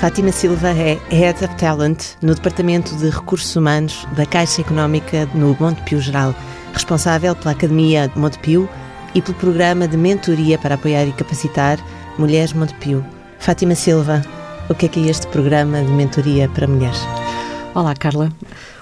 Fátima 0.00 0.30
Silva 0.30 0.68
é 0.68 0.96
Head 1.10 1.44
of 1.44 1.56
Talent 1.56 2.14
no 2.22 2.32
Departamento 2.32 2.94
de 2.98 3.10
Recursos 3.10 3.56
Humanos 3.56 4.06
da 4.12 4.24
Caixa 4.24 4.60
Económica 4.60 5.28
no 5.34 5.56
Montepio 5.58 6.00
Geral, 6.00 6.32
responsável 6.72 7.34
pela 7.34 7.50
Academia 7.50 8.08
Montepio 8.14 8.68
e 9.12 9.20
pelo 9.20 9.36
programa 9.36 9.88
de 9.88 9.96
mentoria 9.96 10.56
para 10.56 10.76
apoiar 10.76 11.04
e 11.08 11.12
capacitar 11.12 11.80
Mulheres 12.16 12.52
Montepio. 12.52 13.04
Fátima 13.40 13.74
Silva, 13.74 14.22
o 14.70 14.74
que 14.74 14.86
é 14.86 14.88
que 14.88 15.04
é 15.04 15.10
este 15.10 15.26
programa 15.26 15.82
de 15.82 15.90
mentoria 15.90 16.48
para 16.48 16.68
mulheres? 16.68 17.00
Olá, 17.74 17.92
Carla. 17.96 18.30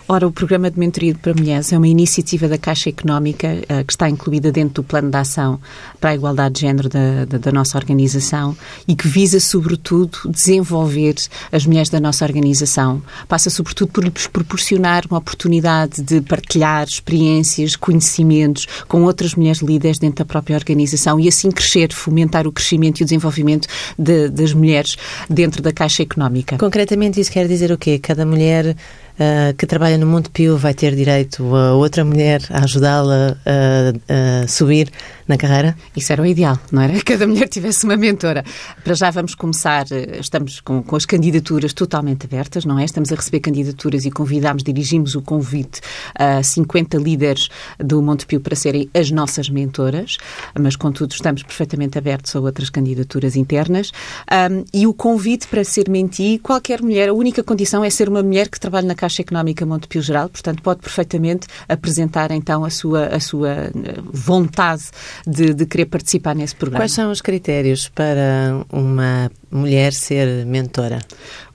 Ora, 0.09 0.25
o 0.25 0.30
Programa 0.30 0.70
de 0.70 0.79
Mentoria 0.79 1.16
para 1.20 1.34
Mulheres 1.34 1.73
é 1.73 1.77
uma 1.77 1.88
iniciativa 1.88 2.46
da 2.46 2.56
Caixa 2.56 2.88
Económica 2.88 3.48
uh, 3.48 3.84
que 3.84 3.93
está 3.93 4.09
incluída 4.09 4.52
dentro 4.52 4.75
do 4.75 4.84
Plano 4.84 5.11
de 5.11 5.16
Ação 5.16 5.61
para 6.00 6.11
a 6.11 6.14
Igualdade 6.14 6.55
de 6.55 6.61
Género 6.61 6.88
da, 6.88 7.25
da, 7.25 7.38
da, 7.38 7.50
nossa 7.50 7.77
organização 7.77 8.56
e 8.87 8.95
que 8.95 9.09
visa, 9.09 9.41
sobretudo, 9.41 10.16
desenvolver 10.30 11.16
as 11.51 11.66
mulheres 11.66 11.88
da 11.88 11.98
nossa 11.98 12.24
organização. 12.24 13.02
Passa, 13.27 13.51
sobretudo, 13.51 13.91
por 13.91 14.05
lhes 14.05 14.29
proporcionar 14.29 15.02
uma 15.10 15.19
oportunidade 15.19 16.01
de 16.01 16.20
partilhar 16.20 16.87
experiências, 16.87 17.74
conhecimentos 17.74 18.65
com 18.87 19.02
outras 19.02 19.34
mulheres 19.34 19.60
líderes 19.60 19.98
dentro 19.98 20.18
da 20.18 20.24
própria 20.24 20.54
organização 20.54 21.18
e 21.18 21.27
assim 21.27 21.51
crescer, 21.51 21.93
fomentar 21.93 22.46
o 22.46 22.52
crescimento 22.52 23.01
e 23.01 23.02
o 23.02 23.07
desenvolvimento 23.07 23.66
de, 23.98 24.29
das 24.29 24.52
mulheres 24.52 24.96
dentro 25.29 25.60
da 25.60 25.73
Caixa 25.73 26.04
Económica. 26.04 26.59
Concretamente, 26.59 27.20
isso 27.20 27.32
quer 27.32 27.48
dizer 27.48 27.73
o 27.73 27.79
quê? 27.79 27.98
Cada 27.98 28.24
mulher 28.24 28.77
uh, 29.19 29.55
que 29.56 29.66
trabalha 29.66 29.98
no 29.98 30.06
Monte 30.06 30.30
Pio 30.30 30.56
vai 30.56 30.75
ter 30.75 30.95
direito 30.95 31.55
a 31.55 31.74
outra 31.74 32.05
mulher 32.05 32.43
a 32.51 32.65
ajudá-la 32.65 33.37
a, 33.45 34.43
a, 34.43 34.48
subir 34.48 34.91
na 35.27 35.37
carreira? 35.37 35.77
Isso 35.97 36.12
era 36.12 36.23
o 36.23 36.27
ideal, 36.27 36.59
não 36.70 36.83
era? 36.83 36.95
Cada 37.02 37.27
mulher 37.27 37.48
tivesse 37.48 37.84
uma 37.84 37.97
mentora. 37.97 38.45
Para 38.84 38.95
já 38.95 39.10
vamos 39.10 39.34
começar, 39.34 39.87
eh, 39.90 40.18
estamos 40.21 40.60
com, 40.60 40.82
com 40.82 40.96
as 40.96 41.05
candidaturas 41.05 41.73
totalmente 41.73 42.27
abertas, 42.27 42.65
não 42.65 42.79
é? 42.79 42.85
Estamos 42.85 43.13
a 43.13 43.16
receber 43.16 43.40
candidaturas 43.40 44.05
e 44.05 44.10
convidamos, 44.10 44.63
dirigimos 44.63 45.15
o 45.15 45.23
convite 45.23 45.80
a 46.15 46.43
50 46.43 46.96
líderes 46.99 47.49
do 47.79 48.01
Monte 48.01 48.27
Pio 48.27 48.40
para 48.40 48.55
serem 48.55 48.88
as 48.95 49.10
nossas 49.10 49.49
mentoras, 49.49 50.16
mas 50.59 50.77
contudo 50.77 51.12
estamos 51.12 51.43
perfeitamente 51.43 51.99
abertos 51.99 52.35
a 52.37 52.40
outras 52.40 52.71
candidaturas 52.71 53.37
internas. 53.37 53.90
Um, 54.30 54.65
e 54.73 54.87
o 54.87 54.95
convite 54.95 55.49
para 55.49 55.65
ser 55.65 55.88
menti, 55.88 56.38
qualquer 56.43 56.80
mulher, 56.83 57.09
a 57.09 57.15
única 57.15 57.43
condição 57.43 57.85
é 57.85 57.90
ser 57.90 58.09
uma 58.09 58.23
mulher 58.23 58.49
que 58.49 58.60
trabalhe 58.60 58.87
na 58.87 58.95
Caixa 59.07 59.23
Económica 59.23 59.65
Montepio 59.65 60.02
Geral, 60.02 60.29
portanto 60.29 60.60
pode 60.62 60.80
perfeitamente 60.80 61.46
apresentar 61.68 62.32
então 62.32 62.65
a 62.65 62.71
sua, 62.71 63.07
a 63.07 63.21
sua 63.21 63.51
eh, 63.51 63.73
vontade 64.03 64.82
de, 65.25 65.54
de 65.54 65.65
querer 65.65 65.87
participar 65.87 66.34
nesse 66.34 66.56
programa. 66.56 66.81
Quais 66.81 66.93
são 66.93 67.10
os 67.12 67.21
critérios 67.21 67.88
para 67.88 68.65
uma 68.72 69.31
mulher 69.56 69.93
ser 69.93 70.44
mentora? 70.47 71.00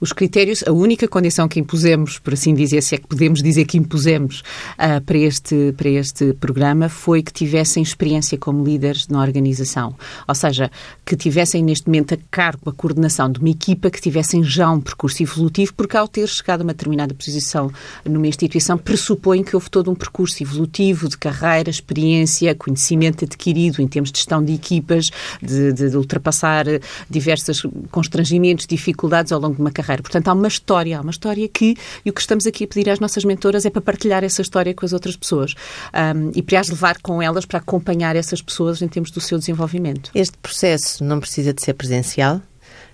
Os 0.02 0.11
critérios, 0.11 0.63
a 0.66 0.71
única 0.71 1.07
condição 1.07 1.47
que 1.47 1.59
impusemos, 1.59 2.17
por 2.17 2.33
assim 2.33 2.55
dizer, 2.55 2.81
se 2.81 2.95
é 2.95 2.97
que 2.97 3.07
podemos 3.07 3.44
dizer 3.44 3.66
que 3.66 3.77
impusemos 3.77 4.41
uh, 4.80 4.99
para, 5.05 5.17
este, 5.17 5.73
para 5.77 5.89
este 5.89 6.33
programa, 6.33 6.89
foi 6.89 7.22
que 7.22 7.31
tivessem 7.31 7.83
experiência 7.83 8.35
como 8.35 8.63
líderes 8.63 9.07
na 9.07 9.22
organização. 9.22 9.95
Ou 10.27 10.33
seja, 10.33 10.72
que 11.05 11.16
tivessem 11.16 11.63
neste 11.63 11.85
momento 11.88 12.16
a 12.16 12.17
cargo, 12.31 12.69
a 12.69 12.73
coordenação 12.73 13.31
de 13.31 13.39
uma 13.39 13.49
equipa, 13.49 13.91
que 13.91 14.02
tivessem 14.02 14.44
já 14.44 14.72
um 14.72 14.81
percurso 14.81 15.22
evolutivo, 15.22 15.73
porque 15.75 15.95
ao 15.95 16.07
ter 16.07 16.27
chegado 16.27 16.61
a 16.61 16.63
uma 16.63 16.73
determinada 16.73 17.13
posição 17.13 17.72
numa 18.03 18.25
instituição, 18.25 18.79
pressupõe 18.79 19.44
que 19.44 19.55
houve 19.55 19.69
todo 19.69 19.91
um 19.91 19.95
percurso 19.95 20.41
evolutivo 20.41 21.07
de 21.07 21.17
carreira, 21.17 21.69
experiência, 21.69 22.55
conhecimento 22.55 23.23
adquirido 23.25 23.81
em 23.81 23.88
termos 23.88 24.11
de 24.11 24.17
gestão 24.17 24.44
de 24.44 24.53
equipas, 24.53 25.09
de, 25.41 25.73
de, 25.73 25.91
de 25.91 25.97
ultrapassar 25.97 26.66
diversas 27.07 27.61
constrangimentos, 27.92 28.66
dificuldades 28.66 29.31
ao 29.31 29.39
longo 29.39 29.56
de 29.56 29.61
uma 29.61 29.72
carreira. 29.72 30.02
Portanto, 30.02 30.28
há 30.28 30.34
uma 30.34 30.47
história, 30.47 30.97
há 30.97 31.02
uma 31.02 31.11
história 31.11 31.47
que, 31.47 31.75
e 32.06 32.09
o 32.09 32.13
que 32.13 32.22
estamos 32.22 32.47
aqui 32.47 32.63
a 32.63 32.68
pedir 32.68 32.90
às 32.90 33.00
nossas 33.00 33.24
mentoras 33.24 33.66
é 33.66 33.69
para 33.69 33.81
partilhar 33.81 34.24
essa 34.24 34.41
história 34.41 34.74
com 34.74 34.85
as 34.85 34.94
outras 34.94 35.16
pessoas 35.16 35.53
um, 35.94 36.31
e 36.34 36.41
para 36.41 36.59
as 36.59 36.69
levar 36.69 37.00
com 37.01 37.22
elas 37.22 37.46
para 37.46 37.59
acompanhar 37.59 38.16
essas 38.16 38.41
pessoas 38.41 38.81
em 38.81 38.88
termos 38.88 39.12
do 39.12 39.19
seu 39.19 39.38
desenvolvimento. 39.38 40.12
Este 40.16 40.38
processo 40.38 41.03
não 41.03 41.19
precisa 41.19 41.53
de 41.53 41.62
ser 41.62 41.74
presencial? 41.74 42.41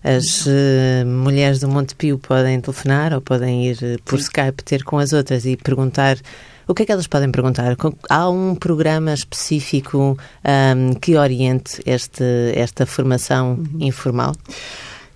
As 0.04 0.46
uh, 0.46 1.06
mulheres 1.06 1.60
do 1.60 1.68
Monte 1.68 1.96
Pio 1.96 2.18
podem 2.18 2.62
telefonar 2.62 3.14
ou 3.14 3.22
podem 3.22 3.68
ir 3.68 3.78
uh, 3.78 4.02
por 4.04 4.20
Sim. 4.20 4.26
Skype 4.26 4.64
ter 4.64 4.84
com 4.84 4.98
as 4.98 5.12
outras 5.12 5.46
e 5.46 5.58
perguntar 5.58 6.18
o 6.68 6.74
que 6.74 6.84
é 6.84 6.86
que 6.86 6.92
elas 6.92 7.08
podem 7.08 7.32
perguntar? 7.32 7.76
Há 8.10 8.30
um 8.30 8.54
programa 8.56 9.14
específico 9.14 10.18
um, 10.44 10.94
que 10.96 11.16
oriente 11.16 11.82
este, 11.86 12.24
esta 12.54 12.86
formação 12.86 13.54
uhum. 13.54 13.88
informal? 13.88 14.36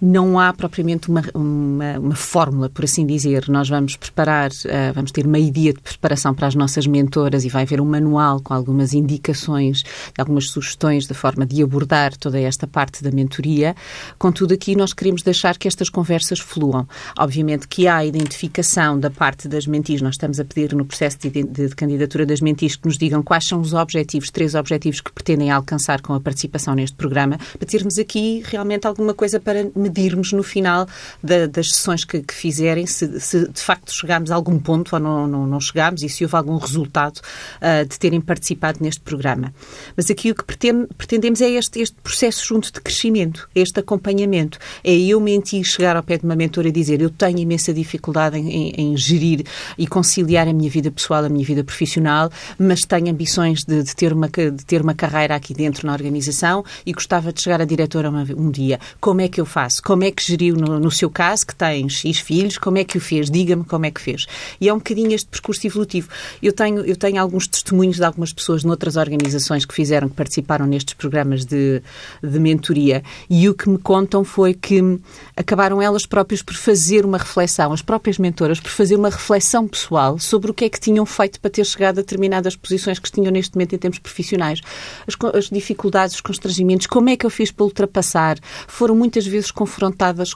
Não 0.02 0.40
há 0.40 0.52
propriamente 0.52 1.10
uma, 1.10 1.22
uma, 1.34 2.00
uma, 2.00 2.16
fórmula, 2.16 2.70
por 2.70 2.84
assim 2.84 3.06
dizer. 3.06 3.48
Nós 3.48 3.70
vamos 3.70 3.96
preparar, 3.96 4.50
uh, 4.50 4.94
vamos 4.96 5.12
ter 5.12 5.28
meio 5.28 5.52
dia 5.52 5.74
de 5.74 5.80
preparação 5.80 6.34
para 6.34 6.48
as 6.48 6.56
nossas 6.56 6.88
mentoras 6.88 7.46
e 7.46 7.50
vai 7.50 7.62
haver 7.62 7.80
um 7.80 7.86
manual 7.86 8.42
com 8.42 8.54
algumas 8.54 8.94
indicações, 8.94 9.84
algumas 10.18 10.50
sugestões 10.50 11.06
da 11.06 11.14
forma 11.14 11.46
de 11.46 11.62
abordar 11.62 12.18
toda 12.18 12.40
esta 12.40 12.66
parte 12.66 13.04
da 13.04 13.12
mentoria. 13.12 13.76
Contudo, 14.18 14.56
aqui 14.56 14.76
nós 14.76 14.92
queremos 14.92 15.22
deixar 15.22 15.58
que 15.58 15.68
estas 15.68 15.88
conversas 15.88 16.40
fluam. 16.40 16.88
Obviamente 17.20 17.68
que 17.68 17.88
há 17.88 17.98
a 17.98 18.06
identificação 18.06 19.00
da 19.00 19.12
parte 19.12 19.48
das 19.48 19.68
mentis. 19.68 20.02
Nós 20.02 20.16
estamos 20.16 20.40
a 20.40 20.46
pedir 20.46 20.74
no 20.74 20.86
processo 20.86 21.20
de, 21.20 21.30
de, 21.30 21.44
de 21.44 21.76
candidatura 21.76 22.26
das 22.26 22.42
mentis 22.42 22.76
que 22.76 22.88
nos 22.88 22.98
digam 22.98 23.22
quais 23.22 23.46
são 23.46 23.62
os 23.62 23.74
objetivos, 23.74 24.32
três 24.32 24.56
objetivos 24.56 25.00
que 25.00 25.12
pretendem 25.12 25.52
alcançar 25.52 26.02
com 26.02 26.14
a 26.14 26.20
participação 26.20 26.74
neste 26.74 26.96
programa, 26.96 27.38
para 27.38 27.68
termos 27.68 28.00
aqui 28.00 28.42
realmente 28.48 28.88
alguma 28.88 29.14
coisa 29.14 29.40
para 29.40 29.70
medirmos 29.92 30.32
no 30.32 30.44
final 30.44 30.88
da, 31.22 31.46
das 31.48 31.70
sessões 31.70 32.06
que, 32.06 32.22
que 32.22 32.34
fizerem 32.34 32.86
se, 32.86 33.20
se, 33.20 33.48
de 33.48 33.62
facto 33.62 33.92
chegámos 33.92 34.32
a 34.32 34.36
algum 34.36 34.58
ponto 34.58 34.96
ou 34.96 35.00
não, 35.00 35.28
não, 35.28 35.46
não 35.46 35.60
chegámos 35.60 36.02
e 36.02 36.10
se 36.10 36.24
houve 36.24 36.36
algum 36.36 36.58
resultado 36.58 37.18
uh, 37.18 37.86
de 37.88 38.00
terem 38.00 38.22
participado 38.22 38.80
neste 38.82 39.02
programa. 39.02 39.54
Mas 39.96 40.10
aqui 40.10 40.32
o 40.32 40.36
que 40.36 40.44
pretende, 40.44 40.88
pretendemos 40.98 41.42
é 41.42 41.50
este, 41.52 41.82
este 41.82 41.96
processo 42.02 42.46
junto 42.46 42.72
de 42.72 42.80
crescimento, 42.80 43.50
este 43.54 43.80
acompanhamento. 43.80 44.58
É 44.84 44.96
eu 44.96 45.20
mentir, 45.20 45.64
chegar 45.66 45.96
ao 45.96 46.04
pé 46.04 46.18
de 46.18 46.24
uma 46.24 46.36
mentora 46.36 46.68
e 46.68 46.72
dizer 46.72 47.02
eu 47.02 47.10
tenho 47.10 47.40
imensa 47.40 47.74
dificuldade 47.74 48.38
em, 48.38 48.50
em, 48.50 48.74
em 48.78 48.98
gerir 48.98 49.44
e 49.78 49.86
conciliar 49.86 50.48
a 50.48 50.54
minha 50.54 50.70
vida 50.70 50.90
pessoal, 50.90 51.26
a 51.26 51.30
minha 51.30 51.46
vida 51.46 51.64
profissional, 51.64 52.32
mas 52.58 52.82
tenho 52.82 53.10
ambições 53.10 53.64
de, 53.64 53.84
de, 53.84 53.96
ter, 53.96 54.14
uma, 54.14 54.28
de 54.28 54.66
ter 54.66 54.82
uma 54.82 54.94
carreira 54.94 55.36
aqui 55.36 55.54
dentro 55.54 55.86
na 55.86 55.94
organização 55.94 56.64
e 56.86 56.94
gostava 56.94 57.34
de 57.34 57.42
chegar 57.42 57.62
a 57.62 57.66
diretora 57.66 58.10
um 58.10 58.50
dia. 58.50 58.80
Como 59.00 59.22
é 59.22 59.28
que 59.28 59.40
eu 59.40 59.46
faço? 59.46 59.81
Como 59.82 60.04
é 60.04 60.12
que 60.12 60.24
geriu 60.24 60.56
no, 60.56 60.80
no, 60.80 60.92
seu 60.92 61.10
caso, 61.10 61.46
que 61.46 61.56
tem 61.56 61.90
X 61.90 62.20
filhos, 62.20 62.58
como 62.58 62.78
é 62.78 62.84
que 62.84 62.98
o 62.98 63.02
fez? 63.02 63.30
Diga-me 63.30 63.64
como 63.64 63.86
é 63.86 63.92
que 63.92 64.02
fez. 64.02 64.26
E 64.60 64.70
é 64.70 64.74
um 64.74 64.78
bocadinho 64.78 65.12
este 65.14 65.28
percurso 65.28 65.66
evolutivo. 65.66 66.10
Eu 66.42 66.54
tenho, 66.54 66.86
eu 66.86 66.96
tenho 66.96 67.22
alguns 67.22 67.48
testemunhos 67.48 67.98
de 67.98 68.04
algumas 68.04 68.32
pessoas 68.32 68.64
noutras 68.64 68.96
organizações 68.96 69.66
que 69.66 69.74
fizeram, 69.74 70.10
que 70.10 70.16
participaram 70.16 70.66
nestes 70.66 70.94
programas 70.94 71.46
de, 71.46 71.82
de 72.24 72.40
mentoria, 72.40 73.04
e 73.30 73.50
o 73.50 73.54
que 73.54 73.70
me 73.70 73.78
contam 73.78 74.24
foi 74.24 74.54
que 74.54 75.00
acabaram 75.36 75.82
elas 75.82 76.06
próprias 76.06 76.42
por 76.42 76.56
fazer 76.56 77.06
uma 77.06 77.18
reflexão, 77.18 77.74
as 77.74 77.82
próprias 77.82 78.18
mentoras, 78.18 78.60
por 78.60 78.72
fazer 78.72 78.96
uma 78.96 79.10
reflexão 79.10 79.68
pessoal 79.68 80.20
sobre 80.20 80.52
o 80.52 80.54
que 80.54 80.66
é 80.66 80.70
que 80.70 80.80
tinham 80.80 81.06
feito 81.06 81.40
para 81.40 81.52
ter 81.52 81.66
chegado 81.66 82.00
a 82.00 82.02
determinadas 82.02 82.56
posições 82.56 83.00
que 83.00 83.12
tinham 83.12 83.32
neste 83.32 83.56
momento 83.56 83.76
em 83.76 83.78
termos 83.78 84.00
profissionais. 84.00 84.62
As, 85.08 85.16
as 85.36 85.50
dificuldades, 85.50 86.16
os 86.16 86.22
constrangimentos, 86.22 86.88
como 86.88 87.10
é 87.10 87.16
que 87.16 87.26
eu 87.26 87.30
fiz 87.30 87.52
para 87.52 87.66
ultrapassar? 87.66 88.38
Foram 88.68 88.96
muitas 88.96 89.26
vezes 89.26 89.52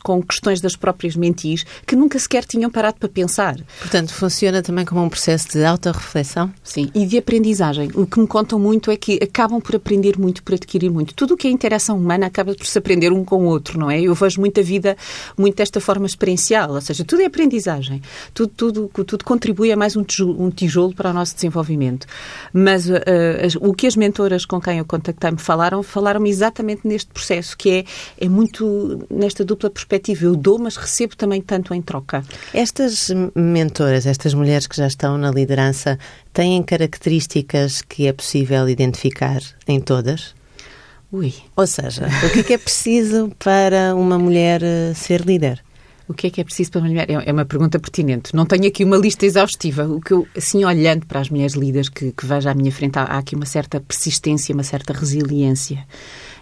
com 0.04 0.22
questões 0.22 0.62
das 0.62 0.76
próprias 0.76 1.16
mentis 1.16 1.66
que 1.86 1.96
nunca 1.96 2.18
sequer 2.20 2.46
tinham 2.46 2.70
parado 2.70 2.98
para 3.00 3.10
pensar. 3.10 3.58
Portanto, 3.80 4.14
funciona 4.14 4.62
também 4.62 4.86
como 4.86 5.04
um 5.04 5.10
processo 5.10 5.50
de 5.50 5.64
autorreflexão? 5.64 6.52
Sim, 6.64 6.90
e 6.94 7.06
de 7.06 7.18
aprendizagem. 7.18 7.90
O 7.94 8.06
que 8.06 8.20
me 8.20 8.28
contam 8.28 8.60
muito 8.60 8.92
é 8.92 8.98
que 8.98 9.20
acabam 9.22 9.62
por 9.62 9.76
aprender 9.76 10.18
muito, 10.18 10.44
por 10.44 10.56
adquirir 10.56 10.90
muito. 10.90 11.14
Tudo 11.14 11.34
o 11.34 11.38
que 11.38 11.48
é 11.48 11.52
interação 11.52 11.98
humana 11.98 12.28
acaba 12.28 12.54
por 12.56 12.66
se 12.66 12.78
aprender 12.78 13.12
um 13.12 13.24
com 13.24 13.46
o 13.46 13.46
outro, 13.46 13.80
não 13.80 13.90
é? 13.90 14.02
Eu 14.02 14.14
vejo 14.14 14.40
muita 14.40 14.62
vida, 14.62 14.98
muito 15.38 15.58
desta 15.58 15.80
forma 15.80 16.06
experiencial, 16.06 16.72
ou 16.72 16.82
seja, 16.82 17.04
tudo 17.04 17.22
é 17.22 17.26
aprendizagem. 17.26 18.02
Tudo, 18.34 18.52
tudo, 18.56 18.92
tudo 19.06 19.26
contribui 19.26 19.72
a 19.72 19.76
mais 19.76 19.96
um 19.96 20.04
tijolo, 20.04 20.42
um 20.42 20.50
tijolo 20.50 20.94
para 20.94 21.10
o 21.10 21.14
nosso 21.14 21.36
desenvolvimento. 21.36 22.08
Mas 22.54 22.90
uh, 22.90 22.94
as, 23.44 23.56
o 23.56 23.74
que 23.74 23.88
as 23.88 23.96
mentoras 23.96 24.46
com 24.46 24.60
quem 24.60 24.80
eu 24.80 24.86
contactei 24.86 25.32
me 25.32 25.40
falaram, 25.40 25.82
falaram-me 25.84 26.30
exatamente 26.30 26.88
neste 26.88 27.12
processo, 27.12 27.58
que 27.58 27.70
é, 27.70 27.86
é 28.20 28.30
muito 28.30 29.06
nesta 29.16 29.44
dupla 29.44 29.70
perspectiva. 29.70 30.26
Eu 30.26 30.36
dou, 30.36 30.60
mas 30.60 30.76
recebo 30.76 31.16
também 31.16 31.42
tanto 31.42 31.74
em 31.74 31.82
troca. 31.82 32.24
Estas 32.54 33.12
mentoras, 33.34 34.06
estas 34.06 34.34
mulheres 34.34 34.68
que 34.68 34.78
já 34.78 34.88
estão 34.88 35.18
na 35.18 35.32
liderança, 35.32 35.98
têm 36.34 36.62
características 36.62 37.82
que 37.82 38.08
é 38.08 38.14
possível 38.14 38.68
identificar 38.70 39.42
em 39.68 39.80
todas? 39.80 40.36
Ui. 41.12 41.34
Ou 41.56 41.66
seja, 41.66 42.08
o 42.26 42.30
que 42.32 42.40
é, 42.40 42.44
que 42.44 42.54
é 42.54 42.58
preciso 42.58 43.32
para 43.40 43.96
uma 43.96 44.20
mulher 44.20 44.62
eh, 44.62 44.94
ser 44.94 45.22
líder? 45.22 45.64
O 46.08 46.14
que 46.14 46.28
é 46.28 46.30
que 46.30 46.42
é 46.42 46.44
preciso 46.44 46.72
para 46.72 46.82
uma 46.82 46.88
mulher? 46.90 47.08
É 47.10 47.32
uma 47.32 47.46
pergunta 47.46 47.80
pertinente. 47.80 48.36
Não 48.36 48.46
tenho 48.46 48.68
aqui 48.68 48.84
uma 48.84 48.98
lista 48.98 49.26
exaustiva. 49.26 49.88
O 49.88 50.00
que 50.00 50.12
eu, 50.12 50.28
assim, 50.38 50.64
olhando 50.64 51.06
para 51.06 51.20
as 51.20 51.30
mulheres 51.30 51.54
líderes 51.54 51.90
que, 51.90 52.12
que 52.12 52.26
vejo 52.26 52.48
à 52.48 52.54
minha 52.54 52.72
frente, 52.72 53.00
há, 53.00 53.04
há 53.04 53.18
aqui 53.18 53.36
uma 53.36 53.46
certa 53.46 53.80
persistência, 53.80 54.54
uma 54.54 54.64
certa 54.64 54.94
resiliência. 54.94 55.84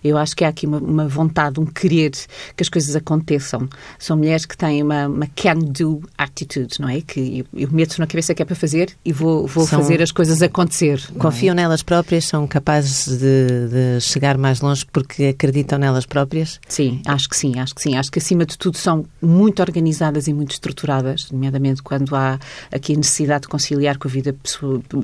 Eu 0.03 0.17
acho 0.17 0.35
que 0.35 0.44
há 0.44 0.50
aqui 0.50 0.67
uma, 0.67 0.77
uma 0.77 1.07
vontade, 1.07 1.59
um 1.59 1.65
querer 1.65 2.11
que 2.55 2.61
as 2.61 2.69
coisas 2.69 2.95
aconteçam. 2.95 3.67
São 3.97 4.17
mulheres 4.17 4.45
que 4.45 4.57
têm 4.57 4.83
uma, 4.83 5.07
uma 5.07 5.27
can-do 5.35 6.01
attitude, 6.17 6.79
não 6.79 6.89
é? 6.89 7.01
Que 7.01 7.39
eu, 7.39 7.61
eu 7.61 7.71
meto 7.71 7.97
na 8.00 8.07
cabeça 8.07 8.33
que 8.33 8.41
é 8.41 8.45
para 8.45 8.55
fazer 8.55 8.94
e 9.05 9.13
vou, 9.13 9.47
vou 9.47 9.65
são, 9.65 9.79
fazer 9.79 10.01
as 10.01 10.11
coisas 10.11 10.41
acontecer. 10.41 11.01
Confiam 11.17 11.53
é? 11.53 11.55
nelas 11.55 11.81
próprias, 11.81 12.25
são 12.25 12.45
capazes 12.47 13.07
de, 13.17 13.67
de, 13.97 14.01
chegar 14.01 14.38
mais 14.38 14.61
longe 14.61 14.85
porque 14.91 15.25
acreditam 15.25 15.79
nelas 15.79 16.05
próprias? 16.05 16.59
Sim, 16.67 17.01
acho 17.05 17.29
que 17.29 17.38
sim, 17.38 17.59
acho 17.59 17.73
que 17.73 17.81
sim. 17.81 17.95
Acho 17.95 18.11
que 18.11 18.19
acima 18.19 18.45
de 18.45 18.57
tudo 18.57 18.77
são 18.77 19.05
muito 19.21 19.61
organizadas 19.61 20.27
e 20.27 20.33
muito 20.33 20.51
estruturadas, 20.51 21.31
nomeadamente 21.31 21.81
quando 21.81 22.15
há 22.15 22.39
aqui 22.71 22.94
a 22.94 22.97
necessidade 22.97 23.44
de 23.44 23.47
conciliar 23.47 23.97
com 23.97 24.07
a 24.07 24.11
vida 24.11 24.35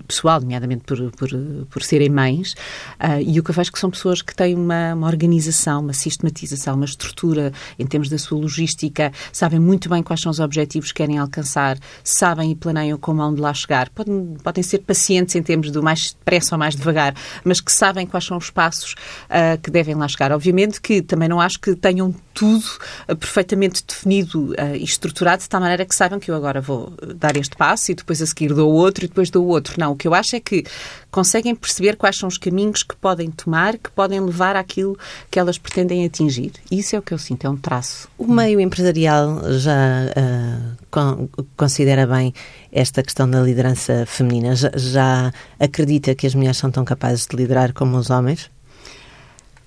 pessoal, 0.07 0.41
nomeadamente 0.41 0.83
por, 0.85 1.11
por, 1.11 1.29
por 1.69 1.83
serem 1.83 2.09
mães. 2.09 2.53
Uh, 2.99 3.21
e 3.25 3.39
o 3.39 3.43
que 3.43 3.51
eu 3.51 3.55
vejo 3.55 3.71
que 3.71 3.79
são 3.79 3.89
pessoas 3.89 4.21
que 4.21 4.35
têm 4.35 4.55
uma 4.55 4.88
uma, 4.93 5.07
organização, 5.07 5.81
uma 5.81 5.93
sistematização, 5.93 6.75
uma 6.75 6.85
estrutura 6.85 7.51
em 7.77 7.85
termos 7.85 8.09
da 8.09 8.17
sua 8.17 8.39
logística, 8.39 9.11
sabem 9.31 9.59
muito 9.59 9.89
bem 9.89 10.03
quais 10.03 10.21
são 10.21 10.31
os 10.31 10.39
objetivos 10.39 10.91
que 10.91 10.97
querem 10.99 11.17
alcançar, 11.17 11.77
sabem 12.03 12.51
e 12.51 12.55
planeiam 12.55 12.97
como 12.97 13.21
onde 13.21 13.41
lá 13.41 13.53
chegar. 13.53 13.89
Podem, 13.89 14.35
podem 14.43 14.63
ser 14.63 14.79
pacientes 14.79 15.35
em 15.35 15.41
termos 15.41 15.71
do 15.71 15.81
mais 15.81 16.13
depressa 16.13 16.55
ou 16.55 16.59
mais 16.59 16.75
devagar, 16.75 17.15
mas 17.43 17.61
que 17.61 17.71
sabem 17.71 18.05
quais 18.05 18.25
são 18.25 18.37
os 18.37 18.49
passos 18.49 18.93
uh, 19.25 19.59
que 19.61 19.71
devem 19.71 19.95
lá 19.95 20.07
chegar. 20.07 20.31
Obviamente 20.31 20.81
que 20.81 21.01
também 21.01 21.29
não 21.29 21.39
acho 21.39 21.59
que 21.59 21.75
tenham 21.75 22.13
tudo 22.33 22.65
uh, 23.07 23.15
perfeitamente 23.15 23.83
definido 23.85 24.51
uh, 24.51 24.75
e 24.75 24.83
estruturado 24.83 25.41
de 25.41 25.49
tal 25.49 25.61
maneira 25.61 25.85
que 25.85 25.95
saibam 25.95 26.19
que 26.19 26.31
eu 26.31 26.35
agora 26.35 26.61
vou 26.61 26.93
dar 27.15 27.35
este 27.37 27.55
passo 27.55 27.91
e 27.91 27.95
depois 27.95 28.21
a 28.21 28.25
seguir 28.25 28.53
dou 28.53 28.71
outro 28.71 29.05
e 29.05 29.07
depois 29.07 29.29
dou 29.29 29.45
outro. 29.47 29.75
Não, 29.77 29.91
o 29.91 29.95
que 29.95 30.07
eu 30.07 30.13
acho 30.13 30.35
é 30.35 30.39
que 30.39 30.63
conseguem 31.11 31.55
perceber 31.55 31.95
quais 31.95 32.17
são 32.17 32.27
os 32.27 32.37
caminhos 32.37 32.83
que 32.83 32.95
podem 32.95 33.29
tomar, 33.31 33.77
que 33.77 33.89
podem 33.91 34.19
levar 34.19 34.55
àquilo 34.55 34.97
que 35.29 35.39
elas 35.39 35.57
pretendem 35.57 36.05
atingir. 36.05 36.53
Isso 36.71 36.95
é 36.95 36.99
o 36.99 37.01
que 37.01 37.13
eu 37.13 37.17
sinto, 37.17 37.45
é 37.45 37.49
um 37.49 37.57
traço. 37.57 38.07
O 38.17 38.27
meio 38.27 38.59
empresarial 38.59 39.41
já 39.53 40.05
uh, 40.05 40.77
con 40.89 41.29
considera 41.57 42.05
bem 42.05 42.33
esta 42.71 43.01
questão 43.03 43.29
da 43.29 43.41
liderança 43.41 44.05
feminina? 44.05 44.55
Já, 44.55 44.71
já 44.75 45.33
acredita 45.59 46.15
que 46.15 46.27
as 46.27 46.35
mulheres 46.35 46.57
são 46.57 46.71
tão 46.71 46.85
capazes 46.85 47.25
de 47.25 47.35
liderar 47.35 47.73
como 47.73 47.97
os 47.97 48.09
homens? 48.09 48.49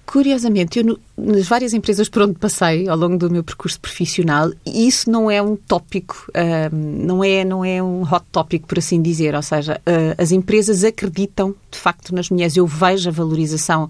Curiosamente, 0.05 0.79
eu, 0.79 0.99
nas 1.17 1.47
várias 1.47 1.73
empresas 1.73 2.09
por 2.09 2.23
onde 2.23 2.35
passei 2.35 2.89
ao 2.89 2.97
longo 2.97 3.17
do 3.17 3.31
meu 3.31 3.45
percurso 3.45 3.81
profissional, 3.81 4.51
isso 4.67 5.11
não 5.11 5.31
é 5.31 5.41
um 5.41 5.57
tópico, 5.57 6.27
não, 6.73 7.23
é, 7.23 7.45
não 7.45 7.65
é 7.65 7.83
um 7.83 8.03
hot 8.03 8.25
topic, 8.33 8.67
por 8.67 8.79
assim 8.79 9.01
dizer. 9.01 9.35
Ou 9.35 9.43
seja, 9.43 9.81
uh, 9.87 10.21
as 10.21 10.33
empresas 10.33 10.85
acreditam, 10.85 11.55
de 11.71 11.79
facto, 11.79 12.15
nas 12.15 12.29
mulheres. 12.29 12.57
Eu 12.57 12.67
vejo 12.67 13.09
a 13.09 13.13
valorização, 13.13 13.89